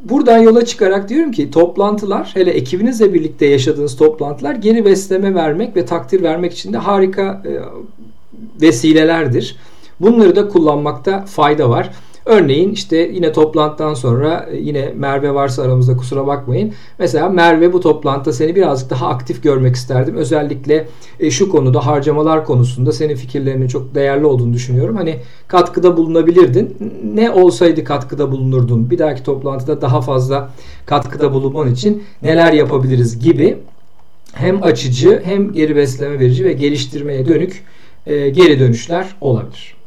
Buradan 0.03 0.37
yola 0.37 0.65
çıkarak 0.65 1.09
diyorum 1.09 1.31
ki 1.31 1.51
toplantılar 1.51 2.31
hele 2.33 2.51
ekibinizle 2.51 3.13
birlikte 3.13 3.45
yaşadığınız 3.45 3.95
toplantılar 3.95 4.55
geri 4.55 4.85
besleme 4.85 5.35
vermek 5.35 5.75
ve 5.75 5.85
takdir 5.85 6.23
vermek 6.23 6.53
için 6.53 6.73
de 6.73 6.77
harika 6.77 7.43
vesilelerdir. 8.61 9.55
Bunları 9.99 10.35
da 10.35 10.49
kullanmakta 10.49 11.25
fayda 11.25 11.69
var. 11.69 11.89
Örneğin 12.25 12.71
işte 12.71 12.97
yine 12.97 13.31
toplantıdan 13.31 13.93
sonra 13.93 14.49
e, 14.51 14.57
yine 14.57 14.93
Merve 14.95 15.33
varsa 15.33 15.63
aramızda 15.63 15.97
kusura 15.97 16.27
bakmayın. 16.27 16.73
Mesela 16.99 17.29
Merve 17.29 17.73
bu 17.73 17.79
toplantıda 17.79 18.33
seni 18.33 18.55
birazcık 18.55 18.89
daha 18.89 19.07
aktif 19.07 19.43
görmek 19.43 19.75
isterdim. 19.75 20.15
Özellikle 20.15 20.87
e, 21.19 21.31
şu 21.31 21.49
konuda 21.49 21.85
harcamalar 21.85 22.45
konusunda 22.45 22.91
senin 22.91 23.15
fikirlerinin 23.15 23.67
çok 23.67 23.95
değerli 23.95 24.25
olduğunu 24.25 24.53
düşünüyorum. 24.53 24.95
Hani 24.95 25.19
katkıda 25.47 25.97
bulunabilirdin. 25.97 26.77
Ne 27.13 27.31
olsaydı 27.31 27.83
katkıda 27.83 28.31
bulunurdun. 28.31 28.89
Bir 28.89 28.97
dahaki 28.97 29.23
toplantıda 29.23 29.81
daha 29.81 30.01
fazla 30.01 30.49
katkıda 30.85 31.33
bulunman 31.33 31.71
için 31.71 32.03
neler 32.21 32.53
yapabiliriz 32.53 33.19
gibi 33.19 33.57
hem 34.33 34.63
açıcı 34.63 35.21
hem 35.25 35.53
geri 35.53 35.75
besleme 35.75 36.19
verici 36.19 36.45
ve 36.45 36.53
geliştirmeye 36.53 37.25
dönük 37.25 37.63
e, 38.07 38.29
geri 38.29 38.59
dönüşler 38.59 39.07
olabilir. 39.21 39.82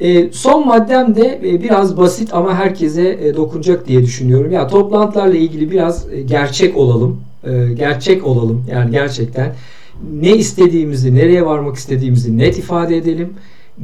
E, 0.00 0.32
son 0.32 0.66
maddem 0.66 1.14
de 1.14 1.40
e, 1.44 1.62
biraz 1.62 1.96
basit 1.96 2.34
ama 2.34 2.54
herkese 2.54 3.18
e, 3.22 3.36
dokunacak 3.36 3.88
diye 3.88 4.02
düşünüyorum. 4.02 4.52
Ya 4.52 4.66
toplantılarla 4.66 5.36
ilgili 5.36 5.70
biraz 5.70 6.12
e, 6.12 6.22
gerçek 6.22 6.76
olalım. 6.76 7.20
E, 7.44 7.72
gerçek 7.74 8.26
olalım. 8.26 8.64
Yani 8.70 8.90
gerçekten 8.90 9.54
ne 10.12 10.36
istediğimizi, 10.36 11.14
nereye 11.14 11.46
varmak 11.46 11.76
istediğimizi 11.76 12.38
net 12.38 12.58
ifade 12.58 12.96
edelim. 12.96 13.34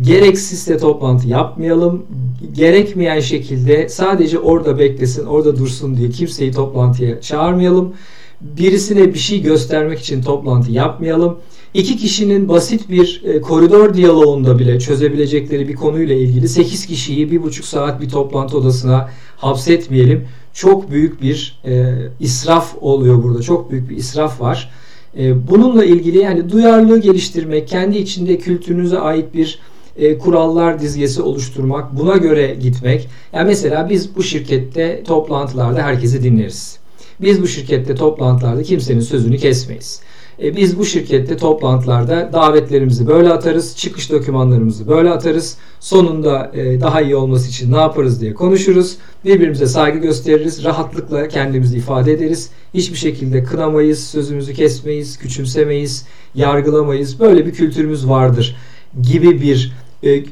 Gereksizse 0.01 0.79
toplantı 0.79 1.29
yapmayalım. 1.29 2.07
Gerekmeyen 2.53 3.21
şekilde 3.21 3.89
sadece 3.89 4.39
orada 4.39 4.79
beklesin, 4.79 5.27
orada 5.27 5.57
dursun 5.57 5.97
diye 5.97 6.11
kimseyi 6.11 6.53
toplantıya 6.53 7.21
çağırmayalım. 7.21 7.93
Birisine 8.41 9.15
bir 9.15 9.19
şey 9.19 9.43
göstermek 9.43 9.99
için 9.99 10.23
toplantı 10.23 10.73
yapmayalım 10.73 11.37
iki 11.77 11.97
kişinin 11.97 12.49
basit 12.49 12.91
bir 12.91 13.23
e, 13.25 13.41
koridor 13.41 13.95
diyaloğunda 13.95 14.59
bile 14.59 14.81
çözebilecekleri 14.81 15.69
bir 15.69 15.75
konuyla 15.75 16.15
ilgili 16.15 16.49
8 16.49 16.87
kişiyi 16.87 17.31
bir 17.31 17.43
buçuk 17.43 17.65
saat 17.65 18.01
bir 18.01 18.09
toplantı 18.09 18.59
odasına 18.59 19.11
hapsetmeyelim. 19.37 20.29
Çok 20.53 20.91
büyük 20.91 21.23
bir 21.23 21.59
e, 21.65 21.95
israf 22.21 22.75
oluyor 22.81 23.23
burada. 23.23 23.43
Çok 23.43 23.71
büyük 23.71 23.91
bir 23.91 23.97
israf 23.97 24.41
var. 24.41 24.71
E, 25.19 25.49
bununla 25.49 25.85
ilgili 25.85 26.19
yani 26.19 26.51
duyarlılığı 26.51 27.01
geliştirmek, 27.01 27.69
kendi 27.69 27.99
içinde 27.99 28.39
kültürünüze 28.39 28.99
ait 28.99 29.35
bir 29.35 29.59
e, 29.97 30.19
kurallar 30.19 30.81
dizgesi 30.81 31.23
oluşturmak, 31.23 31.97
buna 31.99 32.17
göre 32.17 32.57
gitmek. 32.61 33.09
Yani 33.33 33.47
mesela 33.47 33.91
biz 33.91 34.17
bu 34.17 34.23
şirkette 34.23 35.03
toplantılarda 35.07 35.83
herkesi 35.83 36.23
dinleriz. 36.23 36.79
Biz 37.21 37.43
bu 37.43 37.47
şirkette 37.47 37.95
toplantılarda 37.95 38.63
kimsenin 38.63 39.01
sözünü 39.01 39.39
kesmeyiz. 39.39 40.01
E, 40.43 40.57
biz 40.57 40.79
bu 40.79 40.85
şirkette 40.85 41.37
toplantılarda 41.37 42.31
davetlerimizi 42.33 43.07
böyle 43.07 43.29
atarız, 43.29 43.77
çıkış 43.77 44.11
dokümanlarımızı 44.11 44.89
böyle 44.89 45.11
atarız. 45.11 45.57
Sonunda 45.81 46.51
e, 46.55 46.81
daha 46.81 47.01
iyi 47.01 47.17
olması 47.17 47.49
için 47.49 47.73
ne 47.73 47.77
yaparız 47.77 48.21
diye 48.21 48.35
konuşuruz. 48.35 48.97
Birbirimize 49.25 49.67
saygı 49.67 49.99
gösteririz, 49.99 50.65
rahatlıkla 50.65 51.29
kendimizi 51.29 51.77
ifade 51.77 52.13
ederiz. 52.13 52.51
Hiçbir 52.75 52.99
şekilde 52.99 53.45
kınamayız, 53.45 54.07
sözümüzü 54.07 54.55
kesmeyiz, 54.55 55.19
küçümsemeyiz, 55.19 56.07
yargılamayız. 56.35 57.21
Böyle 57.21 57.47
bir 57.47 57.53
kültürümüz 57.53 58.09
vardır 58.09 58.57
gibi 59.03 59.43
bir 59.43 59.73
e, 60.03 60.25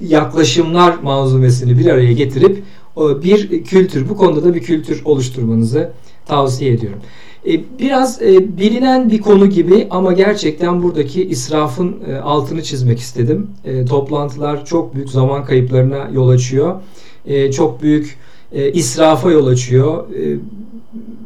yaklaşımlar 0.00 0.98
manzumesini 1.02 1.78
bir 1.78 1.86
araya 1.86 2.12
getirip 2.12 2.62
bir 2.96 3.64
kültür, 3.64 4.08
bu 4.08 4.16
konuda 4.16 4.44
da 4.44 4.54
bir 4.54 4.60
kültür 4.60 5.02
oluşturmanızı 5.04 5.90
tavsiye 6.26 6.72
ediyorum. 6.72 6.98
E, 7.46 7.78
biraz 7.78 8.22
e, 8.22 8.58
bilinen 8.58 9.10
bir 9.10 9.20
konu 9.20 9.46
gibi 9.46 9.86
ama 9.90 10.12
gerçekten 10.12 10.82
buradaki 10.82 11.28
israfın 11.28 11.96
e, 12.08 12.16
altını 12.16 12.62
çizmek 12.62 12.98
istedim. 12.98 13.50
Toplantılar 13.88 14.64
çok 14.64 14.94
büyük 14.94 15.08
zaman 15.08 15.44
kayıplarına 15.44 16.08
yol 16.12 16.28
açıyor. 16.28 16.74
Çok 17.56 17.82
büyük 17.82 18.18
israfa 18.72 19.30
yol 19.30 19.46
açıyor. 19.46 20.04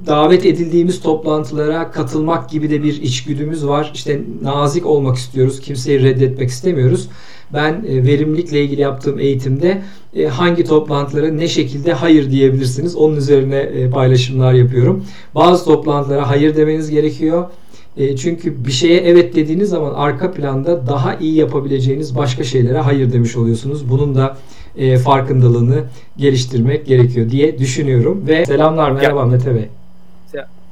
Davet 0.07 0.47
edildiğimiz 0.47 1.01
toplantılara 1.01 1.91
katılmak 1.91 2.51
gibi 2.51 2.71
de 2.71 2.83
bir 2.83 3.03
içgüdümüz 3.03 3.67
var. 3.67 3.91
İşte 3.95 4.21
nazik 4.43 4.87
olmak 4.87 5.17
istiyoruz. 5.17 5.61
Kimseyi 5.61 6.03
reddetmek 6.03 6.51
istemiyoruz. 6.51 7.09
Ben 7.55 7.85
verimlilikle 7.85 8.65
ilgili 8.65 8.81
yaptığım 8.81 9.19
eğitimde 9.19 9.83
hangi 10.31 10.65
toplantılara 10.65 11.29
ne 11.29 11.49
şekilde 11.49 11.93
hayır 11.93 12.31
diyebilirsiniz 12.31 12.97
onun 12.97 13.17
üzerine 13.17 13.91
paylaşımlar 13.91 14.53
yapıyorum. 14.53 15.05
Bazı 15.35 15.65
toplantılara 15.65 16.29
hayır 16.29 16.57
demeniz 16.57 16.91
gerekiyor. 16.91 17.45
Çünkü 18.17 18.65
bir 18.67 18.73
şeye 18.73 19.01
evet 19.01 19.35
dediğiniz 19.35 19.69
zaman 19.69 19.95
arka 19.95 20.33
planda 20.33 20.87
daha 20.87 21.15
iyi 21.15 21.35
yapabileceğiniz 21.35 22.17
başka 22.17 22.45
şeylere 22.45 22.79
hayır 22.79 23.13
demiş 23.13 23.37
oluyorsunuz. 23.37 23.91
Bunun 23.91 24.15
da 24.15 24.37
farkındalığını 25.05 25.85
geliştirmek 26.17 26.87
gerekiyor 26.87 27.31
diye 27.31 27.59
düşünüyorum. 27.59 28.25
Ve 28.29 28.47
selamlar 28.47 28.91
merhaba 28.91 29.27
Mete 29.27 29.55
Bey. 29.55 29.69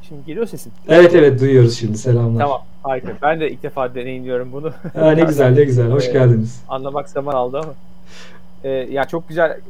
Şimdi 0.09 0.25
geliyor 0.27 0.47
sesin. 0.47 0.73
Evet 0.88 1.15
evet 1.15 1.41
duyuyoruz 1.41 1.79
şimdi 1.79 1.99
selamlar. 1.99 2.41
Tamam 2.41 2.61
harika. 2.83 3.12
Ben 3.23 3.41
de 3.41 3.50
ilk 3.50 3.62
defa 3.62 3.95
deneyimliyorum 3.95 4.53
bunu. 4.53 4.73
ha, 4.95 5.11
ne 5.11 5.23
güzel 5.23 5.55
ne 5.55 5.65
güzel 5.65 5.91
hoş 5.91 6.12
geldiniz. 6.12 6.62
Anlamak 6.69 7.09
zaman 7.09 7.35
aldı 7.35 7.59
ama. 7.59 7.75
Ee, 8.65 8.69
ya 8.69 9.05
çok 9.05 9.29
güzel 9.29 9.61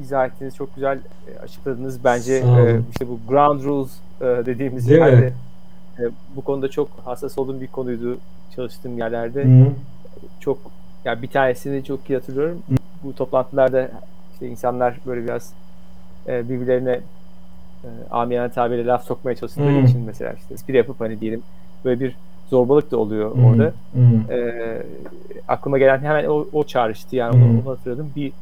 izah 0.00 0.26
ettiniz, 0.26 0.56
çok 0.56 0.74
güzel 0.74 0.98
e, 1.28 1.38
açıkladınız. 1.38 2.04
Bence 2.04 2.34
e, 2.34 2.80
işte 2.90 3.08
bu 3.08 3.18
ground 3.28 3.64
rules 3.64 3.90
e, 4.20 4.24
dediğimiz 4.24 4.88
Değil 4.88 5.00
yerde 5.00 5.16
mi? 5.16 5.32
E, 5.98 6.02
bu 6.36 6.42
konuda 6.42 6.68
çok 6.68 6.88
hassas 7.04 7.38
olduğum 7.38 7.60
bir 7.60 7.66
konuydu 7.66 8.18
çalıştığım 8.56 8.98
yerlerde. 8.98 9.44
Hı. 9.44 9.66
Çok 10.40 10.58
yani 11.04 11.22
bir 11.22 11.28
tanesini 11.28 11.84
çok 11.84 12.10
iyi 12.10 12.14
hatırlıyorum. 12.14 12.62
Hı. 12.70 12.74
Bu 13.04 13.14
toplantılarda 13.14 13.90
işte 14.32 14.46
insanlar 14.46 14.94
böyle 15.06 15.24
biraz 15.24 15.52
e, 16.28 16.48
birbirlerine 16.48 17.00
e, 17.84 17.88
amiyane 18.10 18.50
tabirle 18.52 18.86
laf 18.86 19.04
sokmaya 19.04 19.36
çalıştıkları 19.36 19.70
hmm. 19.70 19.84
için 19.84 20.00
mesela 20.06 20.32
işte 20.32 20.54
espri 20.54 20.76
yapıp 20.76 21.00
hani 21.00 21.20
diyelim 21.20 21.42
böyle 21.84 22.00
bir 22.00 22.16
zorbalık 22.50 22.90
da 22.90 22.96
oluyor 22.96 23.34
hmm. 23.34 23.44
orada. 23.44 23.72
Hmm. 23.92 24.30
E, 24.30 24.52
aklıma 25.48 25.78
gelen 25.78 25.98
hemen 25.98 26.24
o, 26.24 26.46
o 26.52 26.64
çağrıştı 26.64 27.16
yani 27.16 27.34
hmm. 27.34 27.50
onu, 27.50 27.60
onu 27.60 27.70
hatırladım. 27.70 28.10
Bir 28.16 28.32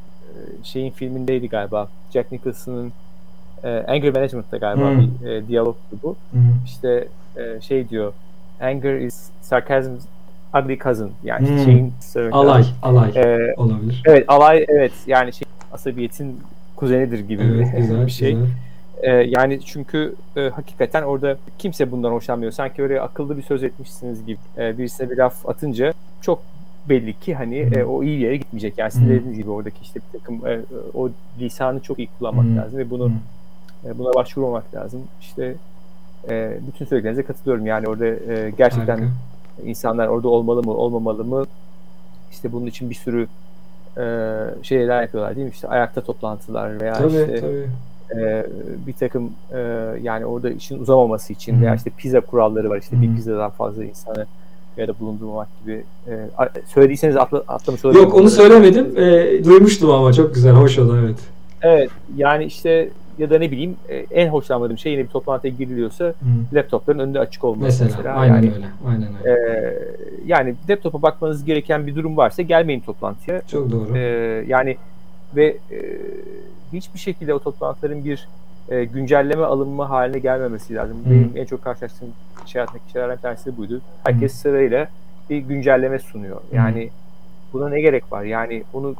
şeyin 0.62 0.90
filmindeydi 0.90 1.48
galiba. 1.48 1.88
Jack 2.12 2.32
Nicholson'ın 2.32 2.92
e, 3.64 3.84
Anger 3.88 4.12
Management'ta 4.12 4.56
galiba 4.56 4.90
hmm. 4.90 4.98
bir 5.22 5.26
e, 5.26 5.48
diyalogtu 5.48 5.96
bu. 6.02 6.16
Hmm. 6.30 6.40
İşte 6.64 7.08
e, 7.36 7.60
şey 7.60 7.88
diyor 7.88 8.12
Anger 8.60 8.96
is 8.98 9.30
sarcasm's 9.40 10.04
ugly 10.54 10.78
cousin. 10.78 11.12
Yani 11.24 11.48
hmm. 11.48 11.64
şeyin 11.64 11.92
alay, 12.32 12.64
alay 12.82 13.10
e, 13.16 13.54
olabilir. 13.56 14.02
Evet, 14.06 14.24
alay 14.28 14.64
evet 14.68 14.92
yani 15.06 15.32
şey 15.32 15.48
asabiyetin 15.72 16.40
kuzenidir 16.76 17.18
gibi 17.28 17.42
evet, 17.42 17.68
güzel, 17.76 18.06
bir 18.06 18.10
şey. 18.10 18.32
Güzel. 18.32 18.48
E, 19.02 19.10
yani 19.10 19.60
çünkü 19.64 20.14
e, 20.36 20.48
hakikaten 20.48 21.02
orada 21.02 21.36
kimse 21.58 21.90
bundan 21.90 22.12
hoşlanmıyor. 22.12 22.52
Sanki 22.52 22.82
öyle 22.82 23.00
akıllı 23.00 23.36
bir 23.36 23.42
söz 23.42 23.62
etmişsiniz 23.62 24.26
gibi. 24.26 24.38
E, 24.58 24.78
birisine 24.78 25.10
bir 25.10 25.16
laf 25.16 25.48
atınca 25.48 25.94
çok 26.20 26.42
belli 26.88 27.20
ki 27.20 27.34
hani 27.34 27.56
e, 27.58 27.84
o 27.84 28.02
iyi 28.02 28.20
yere 28.20 28.36
gitmeyecek. 28.36 28.78
Yani 28.78 28.90
sizin 28.90 29.08
dediğiniz 29.08 29.38
gibi 29.38 29.50
oradaki 29.50 29.82
işte 29.82 30.00
bir 30.00 30.18
takım 30.18 30.46
e, 30.46 30.60
o 30.94 31.10
lisanı 31.38 31.80
çok 31.80 31.98
iyi 31.98 32.08
kullanmak 32.18 32.44
hmm. 32.44 32.56
lazım 32.56 32.78
ve 32.78 32.90
bunu 32.90 33.12
e, 33.84 33.98
buna 33.98 34.14
başvurmamak 34.14 34.74
lazım. 34.74 35.02
İşte 35.20 35.54
e, 36.28 36.58
bütün 36.66 36.84
söylediklerinize 36.84 37.22
katılıyorum. 37.22 37.66
Yani 37.66 37.88
orada 37.88 38.06
e, 38.06 38.52
gerçekten 38.58 38.96
Harika. 38.96 39.10
insanlar 39.64 40.06
orada 40.06 40.28
olmalı 40.28 40.62
mı, 40.62 40.72
olmamalı 40.72 41.24
mı? 41.24 41.46
İşte 42.30 42.52
bunun 42.52 42.66
için 42.66 42.90
bir 42.90 42.94
sürü 42.94 43.28
e, 43.98 44.04
şeyler 44.62 45.02
yapıyorlar 45.02 45.36
değil 45.36 45.46
mi? 45.46 45.52
İşte 45.52 45.68
ayakta 45.68 46.00
toplantılar 46.00 46.80
veya 46.80 46.94
tabii, 46.94 47.06
işte 47.06 47.40
tabii. 47.40 47.68
E, 48.16 48.46
bir 48.86 48.92
takım 48.92 49.32
e, 49.52 49.58
yani 50.02 50.26
orada 50.26 50.50
işin 50.50 50.78
uzamaması 50.78 51.32
için 51.32 51.54
hmm. 51.54 51.62
veya 51.62 51.74
işte 51.74 51.90
pizza 51.96 52.20
kuralları 52.20 52.70
var. 52.70 52.78
İşte 52.78 52.96
hmm. 52.96 53.02
bir 53.02 53.16
pizzadan 53.16 53.50
fazla 53.50 53.84
insanı 53.84 54.26
ya 54.76 54.88
da 54.88 54.98
bulundurmamak 55.00 55.48
gibi. 55.62 55.84
E, 56.08 56.28
söylediyseniz 56.66 57.16
atla, 57.16 57.42
atlamış 57.48 57.84
olabilirim. 57.84 58.08
Yok 58.08 58.18
onu 58.18 58.30
söylemedim. 58.30 58.98
E, 58.98 59.44
duymuştum 59.44 59.90
ama 59.90 60.12
çok 60.12 60.34
güzel, 60.34 60.52
hoş 60.52 60.78
oldu 60.78 60.98
evet. 61.04 61.18
Evet. 61.62 61.90
Yani 62.16 62.44
işte 62.44 62.88
ya 63.18 63.30
da 63.30 63.38
ne 63.38 63.50
bileyim 63.50 63.76
e, 63.88 63.96
en 63.96 64.28
hoşlanmadığım 64.28 64.78
şey 64.78 64.92
yine 64.92 65.02
bir 65.02 65.08
toplantıya 65.08 65.54
giriliyorsa 65.58 66.14
hmm. 66.20 66.58
laptopların 66.58 66.98
önünde 66.98 67.20
açık 67.20 67.44
olması 67.44 67.84
mesela. 67.84 67.96
mesela. 67.96 68.14
Aynen 68.14 68.34
yani, 68.34 68.52
öyle. 68.54 68.66
Aynen 68.88 69.08
öyle. 69.24 69.30
E, 69.30 69.78
yani 70.26 70.54
laptopa 70.70 71.02
bakmanız 71.02 71.44
gereken 71.44 71.86
bir 71.86 71.96
durum 71.96 72.16
varsa 72.16 72.42
gelmeyin 72.42 72.80
toplantıya. 72.80 73.42
Çok 73.50 73.70
doğru. 73.70 73.96
E, 73.96 74.00
yani 74.48 74.76
ve 75.36 75.56
e, 75.70 75.78
hiçbir 76.72 76.98
şekilde 76.98 77.34
o 77.34 77.38
toplantıların 77.38 78.04
bir 78.04 78.28
e, 78.68 78.84
güncelleme 78.84 79.44
alınma 79.44 79.90
haline 79.90 80.18
gelmemesi 80.18 80.74
lazım. 80.74 80.96
Hmm. 81.04 81.12
Benim 81.12 81.32
en 81.36 81.44
çok 81.44 81.64
karşılaştığım 81.64 82.08
şey 82.46 82.62
şeylerden 82.92 83.16
bir 83.16 83.22
tanesi 83.22 83.56
buydu. 83.56 83.80
Herkes 84.04 84.32
hmm. 84.32 84.38
sırayla 84.38 84.88
bir 85.30 85.38
güncelleme 85.38 85.98
sunuyor. 85.98 86.40
Yani 86.52 86.82
hmm. 86.82 86.90
buna 87.52 87.68
ne 87.68 87.80
gerek 87.80 88.12
var? 88.12 88.24
Yani 88.24 88.62
onu 88.72 88.94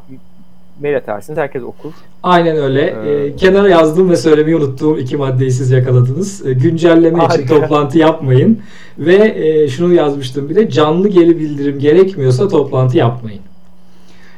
mail 0.81 0.97
atarsınız 0.97 1.39
herkes 1.39 1.63
okur. 1.63 1.93
Aynen 2.23 2.57
öyle. 2.57 2.97
Ee, 3.05 3.11
ee, 3.11 3.37
kenara 3.37 3.69
yazdım 3.69 4.11
ve 4.11 4.17
söylemeyi 4.17 4.57
unuttuğum 4.57 4.99
iki 4.99 5.17
maddeyi 5.17 5.51
siz 5.51 5.71
yakaladınız. 5.71 6.47
Ee, 6.47 6.53
güncelleme 6.53 7.19
harika. 7.19 7.35
için 7.35 7.47
toplantı 7.47 7.99
yapmayın 7.99 8.61
ve 8.99 9.15
e, 9.15 9.69
şunu 9.69 9.95
yazmıştım 9.95 10.49
bir 10.49 10.55
de 10.55 10.71
canlı 10.71 11.09
geri 11.09 11.39
bildirim 11.39 11.79
gerekmiyorsa 11.79 12.49
toplantı 12.49 12.99
yapmayın. 12.99 13.41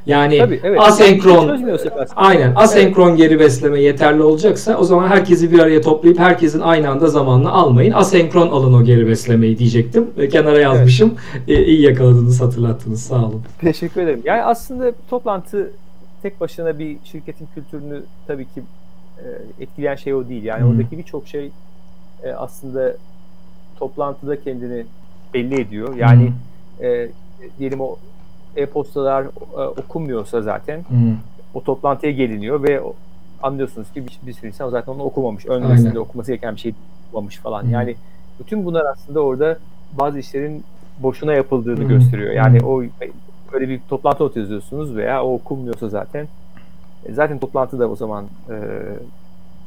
Yani 0.06 0.38
Tabii, 0.38 0.60
evet. 0.64 0.80
asenkron 0.80 1.58
yani 1.58 1.78
aynen 2.16 2.52
asenkron 2.56 3.08
evet. 3.08 3.18
geri 3.18 3.40
besleme 3.40 3.80
yeterli 3.80 4.22
olacaksa 4.22 4.76
o 4.76 4.84
zaman 4.84 5.08
herkesi 5.08 5.52
bir 5.52 5.58
araya 5.58 5.80
toplayıp 5.80 6.18
herkesin 6.18 6.60
aynı 6.60 6.90
anda 6.90 7.06
zamanla 7.06 7.52
almayın. 7.52 7.92
Asenkron 7.92 8.48
alın 8.48 8.74
o 8.74 8.84
geri 8.84 9.06
beslemeyi 9.06 9.58
diyecektim. 9.58 10.10
Kenara 10.32 10.60
yazmışım. 10.60 11.14
Evet. 11.34 11.48
E, 11.48 11.64
iyi 11.64 11.82
yakaladınız, 11.82 12.40
hatırlattınız. 12.40 13.02
Sağ 13.02 13.24
olun. 13.24 13.42
Teşekkür 13.60 14.00
ederim. 14.00 14.20
Yani 14.24 14.42
aslında 14.42 14.92
toplantı 15.10 15.70
tek 16.22 16.40
başına 16.40 16.78
bir 16.78 16.96
şirketin 17.04 17.48
kültürünü 17.54 18.02
tabii 18.26 18.44
ki 18.44 18.62
e, 19.18 19.62
etkileyen 19.62 19.94
şey 19.94 20.14
o 20.14 20.28
değil. 20.28 20.44
Yani 20.44 20.62
hmm. 20.62 20.70
oradaki 20.70 20.98
birçok 20.98 21.28
şey 21.28 21.50
e, 22.24 22.32
aslında 22.32 22.96
toplantıda 23.78 24.40
kendini 24.40 24.86
belli 25.34 25.60
ediyor. 25.60 25.96
Yani 25.96 26.32
hmm. 26.78 26.86
e, 26.86 27.08
diyelim 27.58 27.80
o 27.80 27.96
e-postalar 28.56 29.24
e, 29.24 29.60
okunmuyorsa 29.60 30.42
zaten 30.42 30.84
hmm. 30.88 31.16
o 31.54 31.64
toplantıya 31.64 32.12
geliniyor 32.12 32.62
ve 32.62 32.80
anlıyorsunuz 33.42 33.92
ki 33.92 34.06
bir, 34.06 34.18
bir 34.26 34.32
sürü 34.32 34.46
insan 34.46 34.68
zaten 34.68 34.92
onu 34.92 35.02
okumamış. 35.02 35.46
Öncesinde 35.46 36.00
okuması 36.00 36.32
gereken 36.32 36.54
bir 36.54 36.60
şey 36.60 36.74
okumamış 37.08 37.36
falan. 37.36 37.62
Hmm. 37.62 37.70
Yani 37.70 37.96
bütün 38.40 38.64
bunlar 38.64 38.84
aslında 38.92 39.20
orada 39.20 39.58
bazı 39.98 40.18
işlerin 40.18 40.64
boşuna 40.98 41.32
yapıldığını 41.32 41.80
hmm. 41.80 41.88
gösteriyor. 41.88 42.32
Yani 42.32 42.60
hmm. 42.60 42.68
o 42.68 42.82
böyle 43.52 43.68
bir 43.68 43.80
toplantı 43.88 44.24
not 44.24 44.36
yazıyorsunuz 44.36 44.96
veya 44.96 45.24
o 45.24 45.34
okunmuyorsa 45.34 45.88
zaten 45.88 46.28
e, 47.06 47.12
zaten 47.12 47.38
toplantı 47.38 47.78
da 47.78 47.88
o 47.88 47.96
zaman 47.96 48.24
e, 48.50 48.56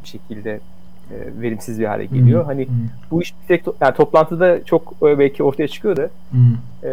bir 0.03 0.07
şekilde 0.07 0.59
e, 1.11 1.41
verimsiz 1.41 1.79
bir 1.79 1.85
hale 1.85 2.05
geliyor. 2.05 2.41
Hmm. 2.41 2.47
Hani 2.47 2.67
hmm. 2.67 2.89
bu 3.11 3.21
iş 3.21 3.33
bir 3.41 3.47
tek 3.47 3.65
to- 3.65 3.73
yani 3.81 3.95
toplantıda 3.95 4.63
çok 4.63 4.93
e, 5.03 5.19
belki 5.19 5.43
ortaya 5.43 5.67
çıkıyor 5.67 5.97
da 5.97 6.09
hmm. 6.31 6.57
e, 6.83 6.89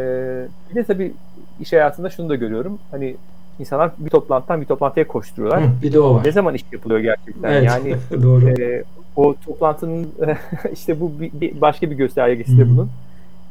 bir 0.70 0.74
de 0.74 0.84
tabii 0.84 1.12
iş 1.60 1.72
hayatında 1.72 2.10
şunu 2.10 2.28
da 2.28 2.34
görüyorum. 2.34 2.78
Hani 2.90 3.16
insanlar 3.58 3.90
bir 3.98 4.10
toplantıdan 4.10 4.60
bir 4.60 4.66
toplantıya 4.66 5.06
koşturuyorlar. 5.06 5.64
Hmm, 5.64 5.82
bir 5.82 5.92
de 5.92 6.00
o 6.00 6.14
var. 6.14 6.24
Ne 6.24 6.32
zaman 6.32 6.54
iş 6.54 6.64
yapılıyor 6.72 7.00
gerçekten? 7.00 7.52
Evet, 7.52 7.64
yani 7.64 7.96
doğru. 8.22 8.48
E, 8.48 8.84
o 9.16 9.34
toplantının 9.46 10.08
işte 10.72 11.00
bu 11.00 11.20
bir, 11.20 11.30
bir 11.40 11.60
başka 11.60 11.90
bir 11.90 11.96
göstergesi 11.96 12.58
de 12.58 12.68
bunun. 12.68 12.90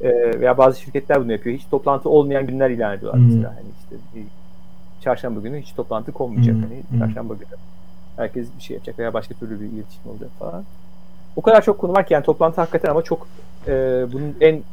E, 0.01 0.39
veya 0.39 0.57
bazı 0.57 0.81
şirketler 0.81 1.21
bunu 1.21 1.31
yapıyor. 1.31 1.57
Hiç 1.57 1.65
toplantı 1.71 2.09
olmayan 2.09 2.47
günler 2.47 2.69
ilan 2.69 2.97
ediyorlar 2.97 3.19
mesela. 3.19 3.49
Hani 3.49 3.67
işte 3.79 3.95
bir 4.15 4.23
çarşamba 5.03 5.39
günü 5.39 5.61
hiç 5.61 5.73
toplantı 5.73 6.11
konmayacak. 6.11 6.55
Hmm. 6.55 6.63
Hani 6.63 6.83
hmm. 6.89 6.99
çarşamba 6.99 7.33
günü 7.33 7.59
herkes 8.17 8.47
bir 8.57 8.63
şey 8.63 8.73
yapacak 8.73 8.99
veya 8.99 9.13
başka 9.13 9.35
türlü 9.35 9.59
bir 9.59 9.65
iletişim 9.65 10.11
olacak 10.11 10.29
falan. 10.39 10.63
O 11.35 11.41
kadar 11.41 11.61
çok 11.61 11.77
konu 11.77 11.93
var 11.93 12.07
ki 12.07 12.13
yani 12.13 12.25
toplantı 12.25 12.61
hakikaten 12.61 12.89
ama 12.89 13.01
çok 13.01 13.27
e, 13.67 14.05
bunun 14.13 14.35
en 14.41 14.63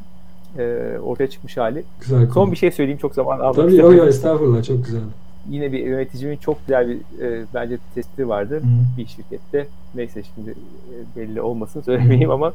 e, 0.58 0.98
ortaya 0.98 1.30
çıkmış 1.30 1.56
hali. 1.56 1.84
Güzel 2.00 2.20
konu. 2.20 2.32
Son 2.32 2.52
bir 2.52 2.56
şey 2.56 2.70
söyleyeyim 2.70 2.98
çok 2.98 3.14
zaman 3.14 3.38
almak 3.40 3.54
Tabii 3.54 3.76
yok 3.76 3.94
yok 3.94 4.08
estağfurullah 4.08 4.62
çok 4.62 4.84
güzel. 4.84 5.00
Yine 5.48 5.72
bir 5.72 5.78
yöneticimin 5.78 6.36
çok 6.36 6.66
güzel 6.66 6.88
bir 6.88 6.96
e, 6.96 7.44
bence 7.54 7.78
tespiti 7.94 8.28
vardı 8.28 8.60
hmm. 8.60 8.68
bir 8.98 9.06
şirkette. 9.06 9.66
Neyse 9.94 10.22
şimdi 10.34 10.50
e, 10.50 11.16
belli 11.16 11.40
olmasın 11.40 11.80
söylemeyeyim 11.80 12.30
ama 12.30 12.52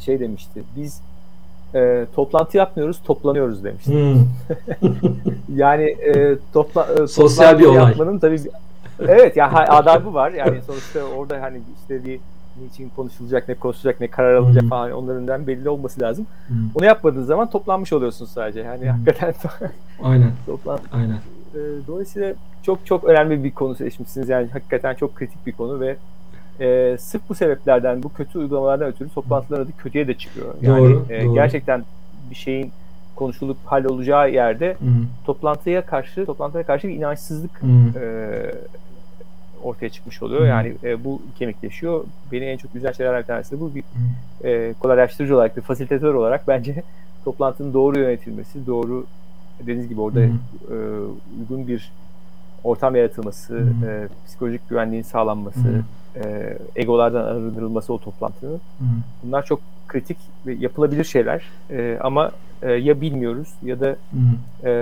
şey 0.00 0.20
demişti. 0.20 0.62
Biz 0.76 1.00
e, 1.74 2.06
toplantı 2.14 2.56
yapmıyoruz, 2.56 3.02
toplanıyoruz 3.04 3.64
demişti. 3.64 3.92
Hmm. 3.92 4.26
yani 5.56 5.84
e, 5.84 6.36
topla, 6.52 6.88
e, 7.02 7.06
sosyal 7.06 7.58
bir 7.58 7.64
olay. 7.64 7.76
Yapmanın 7.76 8.18
tabii 8.18 8.40
evet 9.00 9.36
ya 9.36 9.50
yani, 9.54 9.68
adabı 9.68 10.14
var. 10.14 10.30
Yani 10.30 10.62
sonuçta 10.66 11.00
orada 11.16 11.42
hani 11.42 11.60
işte 11.80 12.04
bir 12.04 12.20
niçin 12.64 12.90
konuşulacak, 12.96 13.48
ne 13.48 13.54
konuşulacak, 13.54 14.00
ne 14.00 14.06
karar 14.06 14.34
alınacak 14.34 14.62
hmm. 14.62 14.68
falan 14.68 14.92
onlarından 14.92 15.46
belli 15.46 15.68
olması 15.68 16.00
lazım. 16.00 16.26
Hmm. 16.46 16.56
Onu 16.74 16.84
yapmadığınız 16.84 17.26
zaman 17.26 17.50
toplanmış 17.50 17.92
oluyorsunuz 17.92 18.30
sadece. 18.30 18.60
Yani 18.60 18.80
hmm. 18.80 18.88
hakikaten 18.88 19.34
Aynen. 20.02 20.30
toplan. 20.46 20.80
Aynen. 20.92 21.18
E, 21.54 21.58
dolayısıyla 21.86 22.34
çok 22.62 22.86
çok 22.86 23.04
önemli 23.04 23.44
bir 23.44 23.50
konu 23.50 23.74
seçmişsiniz. 23.74 24.28
Yani 24.28 24.48
hakikaten 24.52 24.94
çok 24.94 25.14
kritik 25.14 25.46
bir 25.46 25.52
konu 25.52 25.80
ve 25.80 25.96
e, 26.60 26.96
sırf 26.98 27.22
bu 27.28 27.34
sebeplerden, 27.34 28.02
bu 28.02 28.12
kötü 28.12 28.38
uygulamalardan 28.38 28.88
ötürü 28.88 29.08
toplantılar 29.08 29.60
adı 29.60 29.72
kötüye 29.78 30.08
de 30.08 30.14
çıkıyor. 30.14 30.54
Yani 30.62 30.78
doğru, 30.78 31.06
e, 31.10 31.24
doğru. 31.24 31.34
gerçekten 31.34 31.84
bir 32.30 32.36
şeyin 32.36 32.72
konuşulup 33.16 33.56
olacağı 33.72 34.30
yerde 34.30 34.70
hı 34.70 34.86
toplantıya 35.26 35.86
karşı 35.86 36.26
toplantıya 36.26 36.64
karşı 36.64 36.88
bir 36.88 36.94
inançsızlık 36.94 37.50
e, 37.96 38.54
ortaya 39.62 39.88
çıkmış 39.88 40.22
oluyor. 40.22 40.42
hı 40.42 40.46
Yani 40.46 40.74
e, 40.84 41.04
bu 41.04 41.22
kemikleşiyor. 41.38 42.04
Beni 42.32 42.44
en 42.44 42.56
çok 42.56 42.74
güzel 42.74 42.92
şeylerden 42.92 43.20
bir 43.20 43.26
tanesi 43.26 43.56
de 43.56 43.60
bu. 43.60 43.72
Bir 43.74 43.84
e, 44.44 44.74
kolaylaştırıcı 44.80 45.34
olarak, 45.34 45.56
bir 45.56 45.62
fasilitatör 45.62 46.14
olarak 46.14 46.48
bence 46.48 46.82
toplantının 47.24 47.74
doğru 47.74 47.98
yönetilmesi, 47.98 48.66
doğru 48.66 49.06
dediğiniz 49.62 49.88
gibi 49.88 50.00
orada 50.00 50.20
e, 50.20 50.30
uygun 51.40 51.68
bir 51.68 51.92
ortam 52.64 52.96
yaratılması, 52.96 53.72
e, 53.86 54.08
psikolojik 54.26 54.68
güvenliğin 54.68 55.02
sağlanması, 55.02 55.82
e, 56.16 56.56
egolardan 56.76 57.24
arındırılması 57.24 57.92
o 57.92 57.98
toplantının. 57.98 58.54
Hı. 58.54 58.84
Bunlar 59.22 59.44
çok 59.44 59.60
kritik 59.88 60.18
ve 60.46 60.52
yapılabilir 60.54 61.04
şeyler. 61.04 61.42
E, 61.70 61.98
ama 62.00 62.30
e, 62.62 62.72
ya 62.72 63.00
bilmiyoruz 63.00 63.48
ya 63.62 63.80
da 63.80 63.96
e, 64.64 64.72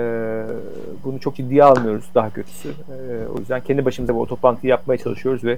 bunu 1.03 1.19
çok 1.19 1.35
ciddiye 1.35 1.63
almıyoruz 1.63 2.05
daha 2.15 2.29
kötüsü. 2.29 2.69
E, 2.69 3.27
o 3.35 3.39
yüzden 3.39 3.61
kendi 3.61 3.85
başımıza 3.85 4.15
bu 4.15 4.27
toplantıyı 4.27 4.71
yapmaya 4.71 4.97
çalışıyoruz 4.97 5.43
ve 5.43 5.57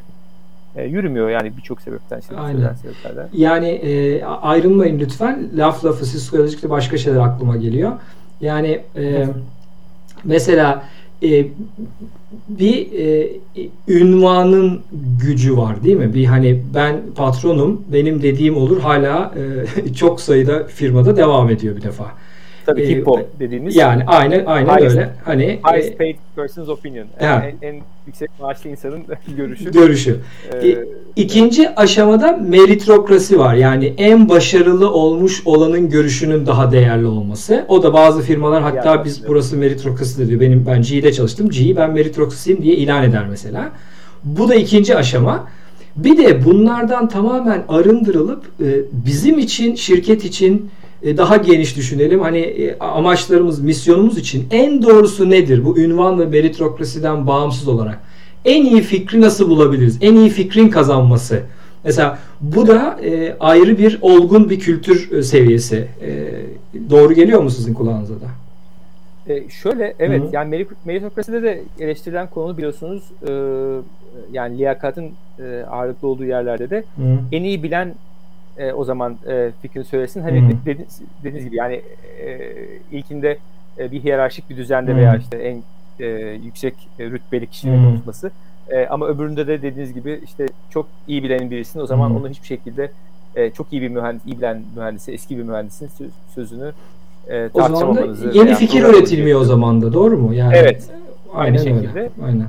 e, 0.76 0.84
yürümüyor 0.84 1.30
yani 1.30 1.58
birçok 1.58 1.82
sebepten. 1.82 2.20
Şimdi 2.20 2.42
Aynen. 2.42 2.74
Sebeplerden. 2.74 3.28
Yani 3.34 3.68
e, 3.68 4.24
ayrılmayın 4.24 5.00
lütfen. 5.00 5.50
Laf 5.56 5.86
lafı 5.86 6.06
siz 6.06 6.24
söyledikçe 6.24 6.70
başka 6.70 6.98
şeyler 6.98 7.20
aklıma 7.20 7.58
geliyor. 7.58 7.92
Yani 8.42 8.82
e, 8.96 9.28
mesela 10.24 10.84
e, 11.24 11.48
bir 12.50 12.88
e, 12.92 13.30
ünvanın 13.88 14.82
gücü 15.20 15.58
var 15.58 15.84
değil 15.84 15.98
mi? 15.98 16.14
Bir 16.14 16.26
hani 16.26 16.62
ben 16.74 17.02
patronum, 17.16 17.82
benim 17.94 18.22
dediğim 18.22 18.58
olur 18.58 18.80
hala 18.80 19.34
e, 19.86 19.94
çok 19.94 20.22
sayıda 20.22 20.64
firmada 20.64 21.16
devam 21.16 21.50
ediyor 21.50 21.76
bir 21.76 21.82
defa. 21.82 22.12
Tabii 22.70 22.82
e, 22.82 22.90
HIPPO 22.90 23.22
dediğimiz. 23.40 23.76
Yani 23.76 24.04
aynen 24.08 24.46
aynen 24.46 24.78
highest, 24.78 24.96
öyle. 24.96 25.10
Hani 25.26 25.60
highest 25.72 25.98
paid 25.98 26.16
person's 26.36 26.70
opinion. 26.70 27.08
Yani 27.22 27.56
en, 27.62 27.68
en 27.68 27.82
yüksek 28.08 28.30
maaşlı 28.40 28.70
insanın 28.70 29.04
görüşü. 29.38 29.72
Görüşü. 29.72 30.20
Ee, 30.64 30.78
İkinci 31.16 31.76
aşamada 31.76 32.32
meritokrasi 32.32 33.40
var. 33.40 33.56
Yani 33.56 33.94
en 33.98 34.30
başarılı 34.30 34.92
olmuş 34.92 35.42
olanın 35.46 35.90
görüşünün 35.90 36.46
daha 36.46 36.72
değerli 36.72 37.06
olması. 37.06 37.66
O 37.68 37.84
da 37.84 37.94
bazı 37.94 38.22
firmalar 38.22 38.62
hatta 38.64 38.90
yani, 38.90 39.06
biz 39.06 39.28
burası 39.28 39.58
meritokrasi 39.58 40.28
diyor. 40.28 40.40
Benim 40.40 40.66
ben 40.68 40.82
G'de 40.82 41.14
çalıştım. 41.14 41.50
G'yi 41.50 41.76
ben 41.76 41.92
meritokrasiyim 41.94 42.62
diye 42.62 42.76
ilan 42.76 43.04
eder 43.04 43.26
mesela. 43.30 43.72
Bu 44.24 44.50
da 44.50 44.56
ikinci 44.56 44.96
aşama. 44.96 45.48
Bir 45.96 46.18
de 46.18 46.46
bunlardan 46.46 47.08
tamamen 47.10 47.64
arındırılıp 47.68 48.46
e, 48.62 48.68
bizim 48.92 49.40
için, 49.40 49.76
şirket 49.76 50.26
için 50.26 50.70
daha 51.04 51.38
geniş 51.38 51.78
düşünelim. 51.78 52.22
Hani 52.22 52.40
e, 52.40 52.80
amaçlarımız, 52.80 53.60
misyonumuz 53.60 54.18
için 54.18 54.48
en 54.52 54.82
doğrusu 54.82 55.30
nedir? 55.30 55.66
Bu 55.66 55.80
ünvan 55.80 56.20
ve 56.20 56.26
meritokrasiden 56.26 57.28
bağımsız 57.28 57.68
olarak. 57.68 58.00
En 58.46 58.66
iyi 58.66 58.82
fikri 58.82 59.22
nasıl 59.22 59.50
bulabiliriz? 59.50 59.98
En 60.02 60.16
iyi 60.16 60.30
fikrin 60.30 60.70
kazanması. 60.70 61.42
Mesela 61.84 62.20
bu 62.42 62.68
da 62.68 63.00
e, 63.04 63.36
ayrı 63.40 63.78
bir 63.78 63.98
olgun 64.02 64.50
bir 64.50 64.60
kültür 64.60 65.24
seviyesi. 65.24 65.88
E, 66.02 66.32
doğru 66.90 67.14
geliyor 67.14 67.42
mu 67.42 67.50
sizin 67.50 67.74
kulağınıza 67.74 68.14
da? 68.14 68.28
E, 69.34 69.50
şöyle 69.50 69.94
evet 70.00 70.22
Hı-hı. 70.22 70.30
yani 70.32 70.66
meritokraside 70.86 71.44
de 71.44 71.62
eleştirilen 71.80 72.28
konu 72.28 72.58
biliyorsunuz 72.58 73.04
e, 73.28 73.32
yani 74.32 74.58
liyakatın 74.58 75.12
e, 75.40 75.64
ağırlıklı 75.70 76.08
olduğu 76.08 76.26
yerlerde 76.26 76.70
de 76.70 76.84
Hı-hı. 76.96 77.20
en 77.32 77.44
iyi 77.44 77.64
bilen 77.64 77.96
e, 78.60 78.74
o 78.74 78.84
zaman 78.84 79.18
e, 79.28 79.52
fikrini 79.62 79.86
söylesin. 79.86 80.22
Hani 80.22 80.42
Hı-hı. 80.42 80.52
dediğiniz, 80.66 81.02
dediğiniz 81.24 81.46
gibi 81.46 81.56
yani 81.56 81.82
e, 82.26 82.56
ilkinde 82.92 83.38
e, 83.78 83.92
bir 83.92 84.04
hiyerarşik 84.04 84.50
bir 84.50 84.58
düzende 84.58 84.92
Hı-hı. 84.92 85.00
veya 85.00 85.16
işte 85.16 85.38
en 85.38 85.64
e, 86.00 86.06
yüksek 86.44 86.74
e, 87.00 87.06
rütbeli 87.06 87.48
kişinin 87.48 87.86
konuşması. 87.86 88.32
E, 88.70 88.88
ama 88.88 89.08
öbüründe 89.08 89.48
de 89.48 89.62
dediğiniz 89.62 89.94
gibi 89.94 90.22
işte 90.24 90.46
çok 90.70 90.88
iyi 91.08 91.24
bilen 91.24 91.52
birisinin 91.52 91.84
o 91.84 91.88
zaman 91.88 92.10
Hı-hı. 92.10 92.18
onun 92.18 92.30
hiçbir 92.30 92.48
şekilde 92.48 92.92
e, 93.36 93.50
çok 93.50 93.74
iyi 93.74 93.82
bir 93.82 93.90
mühendis, 93.90 94.26
iyi 94.26 94.38
bilen 94.38 94.64
mühendisi, 94.76 95.12
eski 95.12 95.38
bir 95.38 95.44
mühendisin 95.44 95.90
sözünü 96.36 96.72
e, 97.30 97.50
o 97.54 97.62
zaman 97.62 97.96
da 97.96 98.30
yeni 98.34 98.56
fikir 98.56 98.84
üretilmiyor 98.84 99.42
o 99.42 99.44
zaman 99.44 99.82
da 99.82 99.94
doğru 99.94 100.18
mu? 100.18 100.34
Yani 100.34 100.56
evet. 100.56 100.90
Aynı 101.34 101.60
şekilde. 101.60 102.00
Öyle. 102.00 102.12
Aynen. 102.26 102.48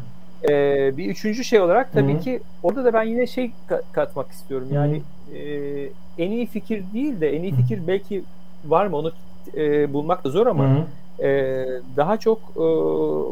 Ee, 0.48 0.96
bir 0.96 1.06
üçüncü 1.06 1.44
şey 1.44 1.60
olarak 1.60 1.92
tabii 1.92 2.12
Hı-hı. 2.12 2.20
ki 2.20 2.40
orada 2.62 2.84
da 2.84 2.92
ben 2.92 3.02
yine 3.02 3.26
şey 3.26 3.50
katmak 3.92 4.30
istiyorum. 4.30 4.68
Yani 4.72 5.02
e, 5.34 5.88
en 6.18 6.30
iyi 6.30 6.46
fikir 6.46 6.84
değil 6.94 7.20
de 7.20 7.36
en 7.36 7.42
iyi 7.42 7.54
fikir 7.54 7.78
Hı-hı. 7.78 7.86
belki 7.86 8.22
var 8.64 8.86
mı 8.86 8.96
onu 8.96 9.12
e, 9.56 9.92
bulmak 9.92 10.24
da 10.24 10.30
zor 10.30 10.46
ama 10.46 10.86
e, 11.22 11.66
daha 11.96 12.16
çok 12.16 12.38
e, 12.38 12.64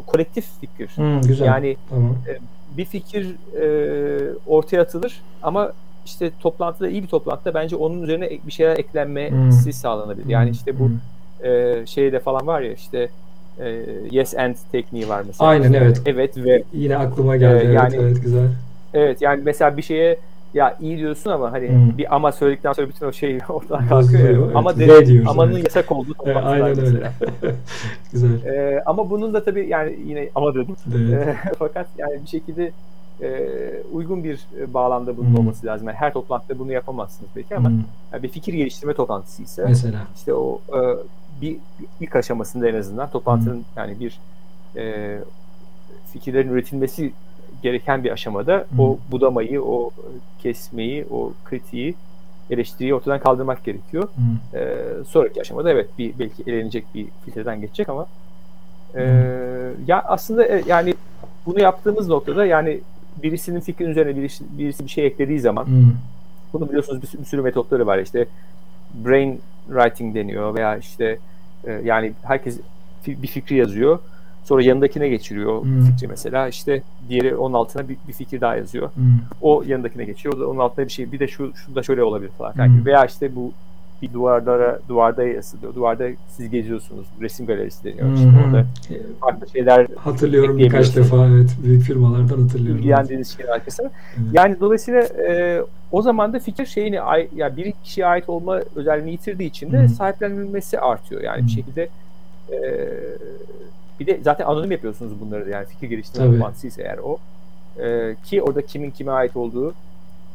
kolektif 0.07 0.45
fikir. 0.61 0.89
Hı, 0.95 1.27
güzel. 1.27 1.45
Yani 1.45 1.77
tamam. 1.89 2.15
e, 2.27 2.37
bir 2.77 2.85
fikir 2.85 3.35
e, 3.61 3.67
ortaya 4.47 4.81
atılır 4.81 5.21
ama 5.43 5.71
işte 6.05 6.31
toplantıda 6.39 6.89
iyi 6.89 7.03
bir 7.03 7.07
toplantıda 7.07 7.53
bence 7.53 7.75
onun 7.75 8.03
üzerine 8.03 8.29
bir 8.47 8.51
şeyler 8.51 8.77
eklenmesi 8.77 9.65
hmm. 9.65 9.73
sağlanabilir. 9.73 10.29
Yani 10.29 10.49
işte 10.49 10.79
bu 10.79 10.83
hmm 10.83 10.99
e, 11.43 11.83
şeyde 11.85 12.19
falan 12.19 12.47
var 12.47 12.61
ya 12.61 12.73
işte 12.73 13.09
e, 13.59 13.85
yes 14.11 14.37
and 14.37 14.55
tekniği 14.71 15.09
var 15.09 15.23
mesela. 15.27 15.49
Aynen 15.49 15.73
evet. 15.73 16.01
Evet 16.05 16.37
ve 16.37 16.63
yine 16.73 16.97
aklıma 16.97 17.37
geldi. 17.37 17.67
E, 17.67 17.71
yani, 17.71 17.95
evet, 17.95 18.03
evet 18.03 18.23
güzel. 18.23 18.47
Evet 18.93 19.21
yani 19.21 19.41
mesela 19.43 19.77
bir 19.77 19.81
şeye 19.81 20.17
ya 20.53 20.77
iyi 20.81 20.97
diyorsun 20.97 21.29
ama 21.29 21.51
hani 21.51 21.69
hmm. 21.69 21.97
bir 21.97 22.15
ama 22.15 22.31
söyledikten 22.31 22.73
sonra 22.73 22.89
bütün 22.89 23.05
o 23.05 23.11
şey 23.11 23.39
ortadan 23.49 23.87
kalkıyor. 23.87 24.45
Evet. 24.45 24.55
Ama 24.55 24.79
de, 24.79 25.23
amanın 25.27 25.53
evet. 25.53 25.63
yasak 25.63 25.91
olduğu 25.91 26.15
evet, 26.25 26.37
Aynen 26.43 26.79
öyle. 26.79 27.11
güzel. 28.11 28.45
E, 28.45 28.83
ama 28.85 29.09
bunun 29.09 29.33
da 29.33 29.43
tabii 29.43 29.67
yani 29.67 29.99
yine 30.05 30.29
ama 30.35 30.55
dedim. 30.55 30.75
Evet. 30.95 31.27
E, 31.27 31.37
fakat 31.59 31.87
yani 31.97 32.21
bir 32.23 32.27
şekilde 32.27 32.71
e, 33.21 33.49
uygun 33.93 34.23
bir 34.23 34.39
e, 34.59 34.73
bağlamda 34.73 35.17
bunun 35.17 35.29
hmm. 35.29 35.37
olması 35.37 35.65
lazım. 35.65 35.87
Yani 35.87 35.97
her 35.97 36.13
toplantıda 36.13 36.59
bunu 36.59 36.71
yapamazsınız 36.71 37.31
belki 37.35 37.57
ama 37.57 37.69
hmm. 37.69 37.83
yani 38.13 38.23
bir 38.23 38.29
fikir 38.29 38.53
geliştirme 38.53 38.93
toplantısı 38.93 39.43
ise 39.43 39.65
mesela 39.67 40.07
işte 40.15 40.33
o 40.33 40.61
e, 40.69 40.79
bir 41.41 41.57
ilk 41.99 42.15
aşamasında 42.15 42.69
en 42.69 42.75
azından 42.75 43.09
toplantının 43.09 43.55
hmm. 43.55 43.63
yani 43.77 43.99
bir 43.99 44.19
e, 44.75 45.17
fikirlerin 46.13 46.49
üretilmesi 46.49 47.11
gereken 47.63 48.03
bir 48.03 48.11
aşamada 48.11 48.65
o 48.79 48.97
budamayı, 49.11 49.63
o 49.63 49.91
kesmeyi, 50.43 51.05
o 51.11 51.33
kritiği, 51.45 51.95
eleştiriyi 52.49 52.95
ortadan 52.95 53.19
kaldırmak 53.19 53.65
gerekiyor. 53.65 54.07
Hmm. 54.15 54.59
E, 54.59 54.75
sonraki 55.07 55.41
aşamada 55.41 55.71
evet 55.71 55.89
bir 55.97 56.19
belki 56.19 56.43
elenecek 56.47 56.85
bir 56.95 57.07
filtreden 57.25 57.61
geçecek 57.61 57.89
ama 57.89 58.05
e, 58.95 59.01
ya 59.87 60.01
aslında 60.01 60.45
e, 60.45 60.63
yani 60.67 60.93
bunu 61.45 61.61
yaptığımız 61.61 62.07
noktada 62.07 62.45
yani 62.45 62.79
birisinin 63.23 63.59
fikrin 63.59 63.89
üzerine 63.89 64.15
birisi, 64.15 64.43
birisi 64.57 64.85
bir 64.85 64.89
şey 64.89 65.05
eklediği 65.05 65.39
zaman 65.39 65.67
bunu 66.53 66.67
biliyorsunuz 66.69 67.01
bir, 67.01 67.19
bir 67.19 67.25
sürü 67.25 67.41
metotları 67.41 67.87
var 67.87 67.97
işte 67.97 68.25
brain 68.93 69.41
writing 69.67 70.15
deniyor 70.15 70.55
veya 70.55 70.77
işte 70.77 71.17
e, 71.67 71.71
yani 71.71 72.13
herkes 72.23 72.59
bir 73.07 73.27
fikri 73.27 73.55
yazıyor. 73.55 73.99
Sonra 74.43 74.61
yanındakine 74.61 75.09
geçiriyor 75.09 75.63
hmm. 75.63 75.85
fikri 75.85 76.07
mesela. 76.07 76.47
işte 76.47 76.81
diğeri 77.09 77.35
onun 77.35 77.53
altına 77.53 77.89
bir, 77.89 77.97
bir 78.07 78.13
fikir 78.13 78.41
daha 78.41 78.55
yazıyor. 78.55 78.89
Hmm. 78.95 79.19
O 79.41 79.63
yanındakine 79.67 80.05
geçiyor. 80.05 80.35
O 80.35 80.39
da 80.39 80.47
onun 80.47 80.59
altına 80.59 80.85
bir 80.85 80.91
şey. 80.91 81.11
Bir 81.11 81.19
de 81.19 81.27
şu, 81.27 81.51
şu 81.55 81.75
da 81.75 81.83
şöyle 81.83 82.03
olabilir 82.03 82.31
falan. 82.37 82.53
Hmm. 82.53 82.85
Veya 82.85 83.05
işte 83.05 83.35
bu 83.35 83.51
bir 84.01 84.13
duvarlara 84.13 84.79
duvarda 84.89 85.23
yazılıyor. 85.23 85.75
Duvarda 85.75 86.07
siz 86.29 86.49
geziyorsunuz. 86.49 87.07
Resim 87.21 87.45
galerisi 87.45 87.83
deniyor. 87.83 88.07
Hmm. 88.07 88.15
İşte 88.15 88.29
orada 88.47 88.65
farklı 89.21 89.49
şeyler 89.49 89.87
hatırlıyorum 89.97 90.57
birkaç 90.57 90.95
defa 90.95 91.27
evet 91.27 91.49
büyük 91.63 91.83
firmalardan 91.83 92.41
hatırlıyorum. 92.41 92.79
İlgilendiğiniz 92.79 93.37
şeyin 93.37 93.49
arkasına. 93.49 93.89
Evet. 94.17 94.27
Yani 94.33 94.59
dolayısıyla 94.59 95.01
e, 95.01 95.61
o 95.91 96.01
zaman 96.01 96.33
da 96.33 96.39
fikir 96.39 96.65
şeyini 96.65 96.95
ya 96.95 97.17
yani 97.35 97.57
bir 97.57 97.73
kişiye 97.83 98.07
ait 98.07 98.29
olma 98.29 98.61
özelliğini 98.75 99.11
yitirdiği 99.11 99.49
için 99.49 99.71
de 99.71 99.81
hmm. 99.81 99.89
sahiplenilmesi 99.89 100.79
artıyor. 100.79 101.21
Yani 101.21 101.39
hmm. 101.39 101.47
bir 101.47 101.51
şekilde 101.51 101.89
e, 102.51 102.57
bir 103.99 104.07
de 104.07 104.19
zaten 104.23 104.45
anonim 104.45 104.71
yapıyorsunuz 104.71 105.21
bunları 105.21 105.49
yani 105.49 105.65
fikir 105.65 105.89
geliştirme 105.89 106.31
toplantısıysa 106.31 106.81
eğer 106.81 106.97
o. 106.97 107.17
E, 107.83 108.15
ki 108.25 108.41
orada 108.41 108.61
kimin 108.61 108.91
kime 108.91 109.11
ait 109.11 109.37
olduğu 109.37 109.73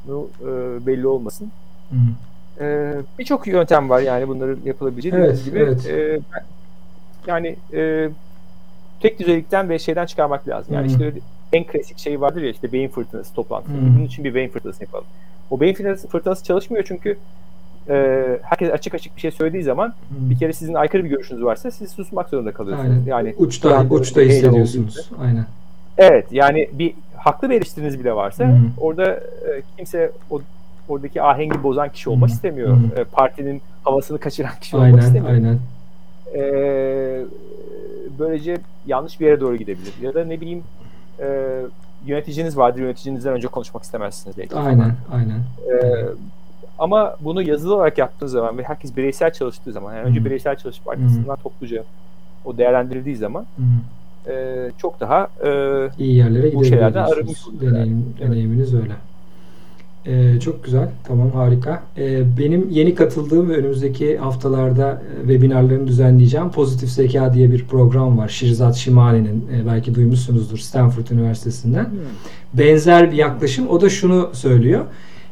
e, 0.07 0.47
belli 0.87 1.07
olmasın. 1.07 1.51
E, 2.61 2.95
Birçok 3.19 3.47
yöntem 3.47 3.91
var 3.91 4.01
yani 4.01 4.29
bunların 4.29 4.59
yapılabileceği. 4.65 5.15
Evet, 5.15 5.45
gibi. 5.45 5.59
Evet. 5.59 5.87
E, 5.87 6.21
yani 7.27 7.57
e, 7.73 8.09
tek 9.01 9.19
düzeylikten 9.19 9.69
ve 9.69 9.79
şeyden 9.79 10.07
çıkarmak 10.07 10.49
lazım. 10.49 10.75
Yani 10.75 10.87
hmm. 10.87 10.93
işte 10.93 11.13
en 11.53 11.65
klasik 11.65 11.99
şey 11.99 12.21
vardır 12.21 12.43
ya 12.43 12.51
işte 12.51 12.73
beyin 12.73 12.89
fırtınası 12.89 13.35
toplantısı. 13.35 13.75
Hmm. 13.75 13.97
Bunun 13.97 14.05
için 14.05 14.25
bir 14.25 14.35
beyin 14.35 14.49
fırtınası 14.49 14.83
yapalım. 14.83 15.07
O 15.51 15.61
beyin 15.61 15.75
fırtınası, 15.75 16.09
fırtınası 16.09 16.45
çalışmıyor 16.45 16.85
çünkü 16.89 17.19
e, 17.89 18.27
herkes 18.43 18.71
açık 18.71 18.95
açık 18.95 19.17
bir 19.17 19.21
şey 19.21 19.31
söylediği 19.31 19.63
zaman 19.63 19.95
hmm. 20.09 20.31
bir 20.31 20.39
kere 20.39 20.53
sizin 20.53 20.75
aykırı 20.75 21.05
bir 21.05 21.09
görüşünüz 21.09 21.45
varsa 21.45 21.71
siz 21.71 21.91
susmak 21.91 22.29
zorunda 22.29 22.53
kalıyorsunuz. 22.53 22.91
Aynen. 22.91 23.07
Yani 23.07 23.35
uçta 23.39 23.87
uçta 23.91 24.21
hissediyorsunuz. 24.21 25.11
Aynen. 25.21 25.47
Evet 25.99 26.27
yani 26.31 26.71
bir 26.73 26.95
haklı 27.17 27.51
bir 27.51 27.55
eleştiriniz 27.55 28.01
bile 28.01 28.15
varsa 28.15 28.45
hmm. 28.45 28.71
orada 28.81 29.15
e, 29.15 29.63
kimse 29.77 30.13
o 30.31 30.41
oradaki 30.89 31.23
ahengi 31.23 31.63
bozan 31.63 31.89
kişi 31.89 32.11
olmak 32.11 32.29
hmm. 32.29 32.35
istemiyor. 32.35 32.77
Hmm. 32.77 32.99
E, 32.99 33.05
partinin 33.05 33.63
havasını 33.85 34.19
kaçıran 34.19 34.53
kişi 34.61 34.77
aynen, 34.77 34.93
olmak 34.93 35.03
istemiyor. 35.03 35.35
Aynen. 35.35 35.59
E, 36.35 36.43
böylece 38.19 38.57
yanlış 38.87 39.21
bir 39.21 39.27
yere 39.27 39.41
doğru 39.41 39.57
gidebilir. 39.57 39.95
Ya 40.03 40.15
da 40.15 40.25
ne 40.25 40.41
bileyim 40.41 40.63
e, 41.21 41.27
yöneticiniz 42.07 42.57
vardır. 42.57 42.81
Yöneticinizden 42.81 43.33
önce 43.33 43.49
konuşmak 43.49 43.83
istemezsiniz 43.83 44.39
belki. 44.39 44.57
Aynen, 44.57 44.95
aynen. 45.13 45.39
E, 45.39 46.05
ama 46.79 47.17
bunu 47.21 47.43
yazılı 47.43 47.75
olarak 47.75 47.99
yaptığınız 47.99 48.33
zaman 48.33 48.59
ve 48.59 48.63
herkes 48.63 48.97
bireysel 48.97 49.33
çalıştığı 49.33 49.73
zaman, 49.73 49.95
yani 49.95 50.05
önce 50.05 50.19
hmm. 50.19 50.27
bireysel 50.27 50.57
çalışıp 50.57 50.89
arkasından 50.89 51.37
hmm. 51.37 51.43
topluca 51.43 51.85
o 52.45 52.59
değerlendirildiği 52.59 53.17
zaman 53.17 53.47
hmm. 53.57 54.33
e, 54.33 54.71
çok 54.79 55.01
daha 55.01 55.29
e, 55.45 55.51
iyi 55.99 56.15
yerlere 56.17 56.55
bu 56.55 56.65
şeylerden 56.65 57.05
arınmış 57.05 57.39
Deneyim, 57.61 58.15
deneyiminiz 58.21 58.75
öyle. 58.75 58.93
Ee, 60.07 60.41
çok 60.41 60.65
güzel. 60.65 60.89
Tamam 61.05 61.31
harika. 61.31 61.83
Ee, 61.99 62.23
benim 62.39 62.71
yeni 62.71 62.95
katıldığım 62.95 63.51
ve 63.51 63.57
önümüzdeki 63.57 64.19
haftalarda 64.19 65.03
e, 65.17 65.21
webinarlarını 65.21 65.87
düzenleyeceğim 65.87 66.51
Pozitif 66.51 66.91
Zeka 66.91 67.35
diye 67.35 67.51
bir 67.53 67.65
program 67.65 68.19
var. 68.19 68.29
Shirzat 68.29 68.75
Şimani'nin 68.75 69.49
e, 69.55 69.67
belki 69.67 69.95
duymuşsunuzdur 69.95 70.59
Stanford 70.59 71.09
Üniversitesi'nden. 71.09 71.85
Hmm. 71.85 71.99
Benzer 72.55 73.13
bir 73.13 73.17
yaklaşım. 73.17 73.69
O 73.69 73.81
da 73.81 73.89
şunu 73.89 74.31
söylüyor. 74.33 74.85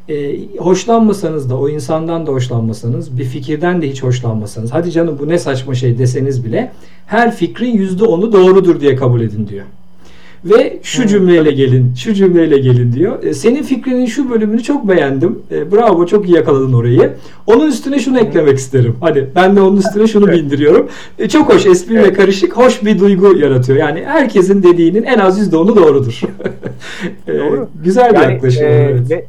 E, 0.08 0.38
hoşlanmasanız 0.58 1.50
da 1.50 1.58
o 1.58 1.68
insandan 1.68 2.26
da 2.26 2.32
hoşlanmasanız 2.32 3.18
bir 3.18 3.24
fikirden 3.24 3.82
de 3.82 3.90
hiç 3.90 4.02
hoşlanmasanız 4.02 4.72
hadi 4.72 4.90
canım 4.90 5.18
bu 5.20 5.28
ne 5.28 5.38
saçma 5.38 5.74
şey 5.74 5.98
deseniz 5.98 6.44
bile 6.44 6.72
her 7.06 7.36
fikrin 7.36 7.72
yüzde 7.72 8.04
onu 8.04 8.32
doğrudur 8.32 8.80
diye 8.80 8.96
kabul 8.96 9.20
edin 9.20 9.48
diyor. 9.48 9.64
ve 10.44 10.78
şu 10.82 11.06
cümleyle 11.06 11.50
gelin, 11.52 11.94
şu 11.96 12.14
cümleyle 12.14 12.58
gelin 12.58 12.92
diyor. 12.92 13.22
E, 13.22 13.34
senin 13.34 13.62
fikrinin 13.62 14.06
şu 14.06 14.30
bölümünü 14.30 14.62
çok 14.62 14.88
beğendim. 14.88 15.38
E, 15.50 15.72
bravo, 15.72 16.06
çok 16.06 16.28
iyi 16.28 16.34
yakaladın 16.34 16.72
orayı. 16.72 17.12
Onun 17.46 17.68
üstüne 17.68 17.98
şunu 17.98 18.18
eklemek 18.18 18.58
isterim. 18.58 18.96
Hadi 19.00 19.30
ben 19.34 19.56
de 19.56 19.60
onun 19.60 19.76
üstüne 19.76 20.06
şunu 20.06 20.32
bindiriyorum. 20.32 20.88
E, 21.18 21.28
çok 21.28 21.54
hoş, 21.54 21.66
espri 21.66 21.94
ve 21.94 22.12
karışık, 22.12 22.56
hoş 22.56 22.84
bir 22.84 22.98
duygu 22.98 23.36
yaratıyor. 23.38 23.78
Yani 23.78 24.04
herkesin 24.04 24.62
dediğinin 24.62 25.02
en 25.02 25.18
az 25.18 25.52
%10'u 25.52 25.76
doğrudur. 25.76 26.20
e, 27.28 27.38
Doğru. 27.38 27.68
Güzel 27.84 28.12
bir 28.12 28.18
yani, 28.18 28.32
yaklaşım. 28.32 28.64
E, 28.64 28.66
evet. 28.66 29.10
ve 29.10 29.26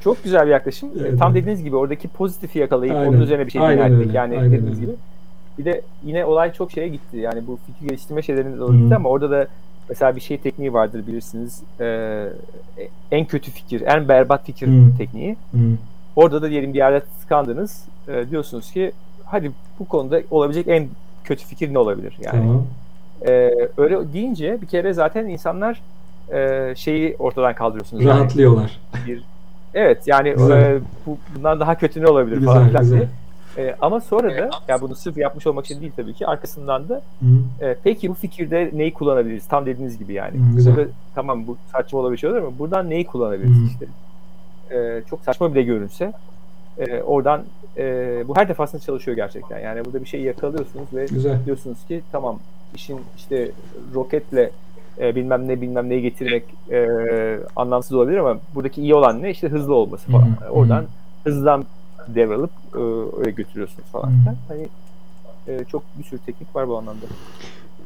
çok 0.00 0.24
güzel 0.24 0.46
bir 0.46 0.50
yaklaşım. 0.50 0.90
Evet. 1.00 1.18
Tam 1.18 1.34
dediğiniz 1.34 1.64
gibi 1.64 1.76
oradaki 1.76 2.08
pozitifi 2.08 2.58
yakalayıp 2.58 2.96
Aynen. 2.96 3.08
onun 3.08 3.20
üzerine 3.20 3.46
bir 3.46 3.50
şey 3.50 3.60
bina 3.60 3.86
etmek. 3.86 4.14
Yani 4.14 4.38
Aynen 4.38 4.52
dediğiniz 4.52 4.78
öyle. 4.78 4.86
gibi. 4.86 4.96
Bir 5.58 5.64
de 5.64 5.82
yine 6.04 6.24
olay 6.24 6.52
çok 6.52 6.70
şeye 6.70 6.88
gitti. 6.88 7.16
Yani 7.16 7.46
bu 7.46 7.58
fikir 7.66 7.88
geliştirme 7.88 8.22
şeylerine 8.22 8.58
doğru 8.58 8.76
gitti 8.76 8.94
ama 8.94 9.08
orada 9.08 9.30
da 9.30 9.46
mesela 9.88 10.16
bir 10.16 10.20
şey 10.20 10.38
tekniği 10.38 10.72
vardır 10.72 11.06
bilirsiniz. 11.06 11.62
Ee, 11.80 12.28
en 13.10 13.24
kötü 13.24 13.50
fikir, 13.50 13.80
en 13.80 14.08
berbat 14.08 14.46
fikir 14.46 14.66
hmm. 14.66 14.96
tekniği. 14.96 15.36
Hmm. 15.50 15.76
Orada 16.16 16.42
da 16.42 16.50
diyelim 16.50 16.72
bir 16.72 16.78
yerde 16.78 17.02
tıkandınız. 17.20 17.84
E, 18.08 18.30
diyorsunuz 18.30 18.72
ki 18.72 18.92
hadi 19.24 19.52
bu 19.78 19.88
konuda 19.88 20.22
olabilecek 20.30 20.68
en 20.68 20.88
kötü 21.24 21.46
fikir 21.46 21.74
ne 21.74 21.78
olabilir? 21.78 22.16
Yani 22.20 22.40
tamam. 22.40 22.66
e, 23.26 23.50
öyle 23.76 24.12
deyince 24.12 24.58
bir 24.62 24.66
kere 24.66 24.92
zaten 24.92 25.26
insanlar 25.26 25.82
e, 26.32 26.72
şeyi 26.76 27.16
ortadan 27.18 27.54
kaldırıyorsunuz. 27.54 28.04
Rahatlıyorlar. 28.04 28.80
Yani 28.94 29.06
bir, 29.06 29.24
evet 29.74 30.02
yani 30.06 30.28
e, 30.28 30.78
bu, 31.06 31.18
bundan 31.36 31.60
daha 31.60 31.74
kötü 31.74 32.02
ne 32.02 32.06
olabilir 32.06 32.36
güzel, 32.36 32.54
falan 32.54 32.80
güzel. 32.80 32.98
diye. 32.98 33.08
E, 33.56 33.76
ama 33.80 34.00
sonra 34.00 34.36
da 34.36 34.50
ya 34.68 34.80
bunu 34.80 34.94
sırf 34.94 35.16
yapmış 35.16 35.46
olmak 35.46 35.64
için 35.64 35.80
değil 35.80 35.92
tabii 35.96 36.14
ki 36.14 36.26
arkasından 36.26 36.88
da 36.88 37.02
e, 37.60 37.76
peki 37.84 38.08
bu 38.08 38.14
fikirde 38.14 38.70
neyi 38.72 38.94
kullanabiliriz? 38.94 39.46
Tam 39.46 39.66
dediğiniz 39.66 39.98
gibi 39.98 40.12
yani. 40.12 40.38
Hı, 40.38 40.56
güzel. 40.56 40.76
Burada, 40.76 40.90
tamam 41.14 41.46
bu 41.46 41.56
saçma 41.72 41.98
olabilir 41.98 42.36
ama 42.36 42.58
buradan 42.58 42.90
neyi 42.90 43.06
kullanabiliriz 43.06 43.58
Hı. 43.58 43.66
işte. 43.66 43.86
E, 44.76 45.02
çok 45.10 45.20
saçma 45.20 45.54
bile 45.54 45.62
görünse 45.62 46.12
e, 46.78 47.02
oradan 47.02 47.44
e, 47.76 47.84
bu 48.28 48.36
her 48.36 48.48
defasında 48.48 48.80
çalışıyor 48.80 49.16
gerçekten. 49.16 49.58
Yani 49.58 49.84
burada 49.84 50.00
bir 50.00 50.06
şey 50.06 50.20
yakalıyorsunuz 50.20 50.86
ve 50.94 51.06
Güzel. 51.06 51.44
diyorsunuz 51.46 51.86
ki 51.88 52.02
tamam 52.12 52.38
işin 52.74 53.00
işte 53.16 53.50
roketle 53.94 54.50
e, 54.98 55.14
bilmem 55.14 55.48
ne 55.48 55.60
bilmem 55.60 55.88
neyi 55.88 56.02
getirmek 56.02 56.44
e, 56.70 56.86
anlamsız 57.56 57.92
olabilir 57.92 58.16
ama 58.16 58.38
buradaki 58.54 58.82
iyi 58.82 58.94
olan 58.94 59.22
ne? 59.22 59.30
İşte 59.30 59.48
hızlı 59.48 59.74
olması 59.74 60.10
falan. 60.10 60.26
Hı-hı. 60.26 60.50
Oradan 60.50 60.84
hızdan 61.24 61.64
devralıp 62.08 62.50
e, 62.74 62.78
öyle 63.20 63.30
götürüyorsunuz 63.30 63.88
falan. 63.88 64.08
Hı-hı. 64.08 64.34
Hani 64.48 64.68
e, 65.48 65.64
çok 65.64 65.82
bir 65.98 66.04
sürü 66.04 66.20
teknik 66.20 66.56
var 66.56 66.68
bu 66.68 66.78
anlamda. 66.78 67.06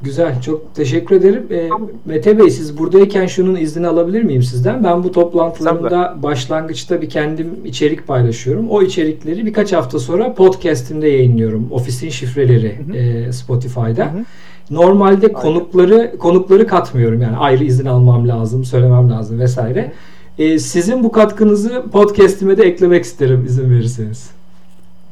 Güzel. 0.02 0.40
Çok 0.40 0.74
teşekkür 0.74 1.16
ederim. 1.16 1.46
E, 1.50 1.68
Mete 2.04 2.38
Bey 2.38 2.50
siz 2.50 2.78
buradayken 2.78 3.26
şunun 3.26 3.56
iznini 3.56 3.86
alabilir 3.86 4.22
miyim 4.22 4.42
sizden? 4.42 4.84
Ben 4.84 5.04
bu 5.04 5.12
toplantılarımda 5.12 6.14
başlangıçta 6.22 7.02
bir 7.02 7.10
kendim 7.10 7.60
içerik 7.64 8.06
paylaşıyorum. 8.06 8.70
O 8.70 8.82
içerikleri 8.82 9.46
birkaç 9.46 9.72
hafta 9.72 9.98
sonra 9.98 10.34
podcast'imde 10.34 11.08
yayınlıyorum. 11.08 11.68
Ofisin 11.70 12.08
şifreleri 12.08 12.78
hı 12.78 12.92
hı. 12.92 12.96
E, 12.96 13.32
Spotify'da. 13.32 14.04
Hı 14.04 14.18
hı. 14.18 14.24
Normalde 14.70 15.26
Aynen. 15.26 15.40
konukları 15.40 16.18
konukları 16.18 16.66
katmıyorum. 16.66 17.20
Yani 17.20 17.36
ayrı 17.36 17.64
izin 17.64 17.86
almam 17.86 18.28
lazım, 18.28 18.64
söylemem 18.64 19.10
lazım 19.10 19.38
vesaire. 19.38 19.92
E, 20.38 20.58
sizin 20.58 21.04
bu 21.04 21.12
katkınızı 21.12 21.84
podcast'ime 21.92 22.56
de 22.56 22.62
eklemek 22.62 23.04
isterim 23.04 23.44
izin 23.44 23.70
verirseniz. 23.70 24.33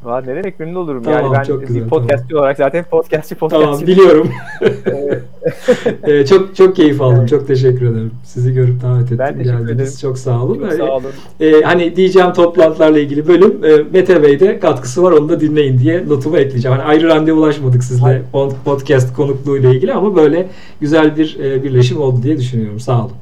Valla 0.04 0.20
ne 0.20 0.36
demek 0.36 0.60
memnun 0.60 0.74
olurum. 0.74 1.02
Tamam, 1.02 1.22
yani 1.24 1.32
ben 1.38 1.42
çok 1.42 1.66
güzel, 1.66 1.84
bir 1.84 1.88
podcastçi 1.88 2.28
tamam. 2.28 2.42
olarak 2.42 2.56
zaten 2.56 2.84
podcastçi 2.84 3.34
podcastçi. 3.34 3.66
Tamam 3.66 3.86
biliyorum. 3.86 4.30
ee, 6.02 6.26
çok 6.26 6.56
çok 6.56 6.76
keyif 6.76 7.00
aldım. 7.00 7.26
Çok 7.26 7.46
teşekkür 7.46 7.86
ederim. 7.86 8.10
Sizi 8.24 8.54
görüp 8.54 8.82
davet 8.82 9.04
ettim. 9.04 9.18
Ben 9.18 9.38
teşekkür 9.38 9.58
Geldiniz. 9.58 9.70
ederim. 9.70 9.92
Çok 10.00 10.18
sağ 10.18 10.42
olun. 10.42 10.58
Çok 10.58 10.72
sağ 10.72 10.92
olun. 10.92 11.10
Ee, 11.40 11.62
hani 11.62 11.96
diyeceğim 11.96 12.32
toplantılarla 12.32 12.98
ilgili 12.98 13.28
bölüm 13.28 13.64
e, 13.64 13.76
Mete 13.92 14.22
Bey'de 14.22 14.58
katkısı 14.58 15.02
var 15.02 15.12
onu 15.12 15.28
da 15.28 15.40
dinleyin 15.40 15.78
diye 15.78 16.08
notumu 16.08 16.38
ekleyeceğim. 16.38 16.78
Hani 16.78 16.88
ayrı 16.88 17.08
randevulaşmadık 17.08 17.84
sizle 17.84 18.22
podcast 18.64 19.16
konukluğu 19.16 19.56
ile 19.56 19.70
ilgili 19.70 19.92
ama 19.92 20.16
böyle 20.16 20.48
güzel 20.80 21.16
bir 21.16 21.38
e, 21.40 21.62
birleşim 21.62 22.00
oldu 22.00 22.22
diye 22.22 22.38
düşünüyorum. 22.38 22.80
Sağ 22.80 23.00
olun. 23.04 23.12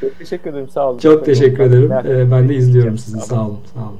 Çok 0.00 0.18
teşekkür 0.18 0.50
ederim. 0.50 0.68
Sağ 0.68 0.90
olun. 0.90 0.98
Çok, 0.98 1.12
çok 1.12 1.24
teşekkür 1.24 1.62
ederim. 1.62 1.92
Ee, 1.92 2.30
ben 2.30 2.48
de 2.48 2.54
izliyorum 2.54 2.98
sizi. 2.98 3.20
Sağ 3.20 3.46
olun. 3.46 3.58
Sağ 3.74 3.80
olun. 3.80 3.98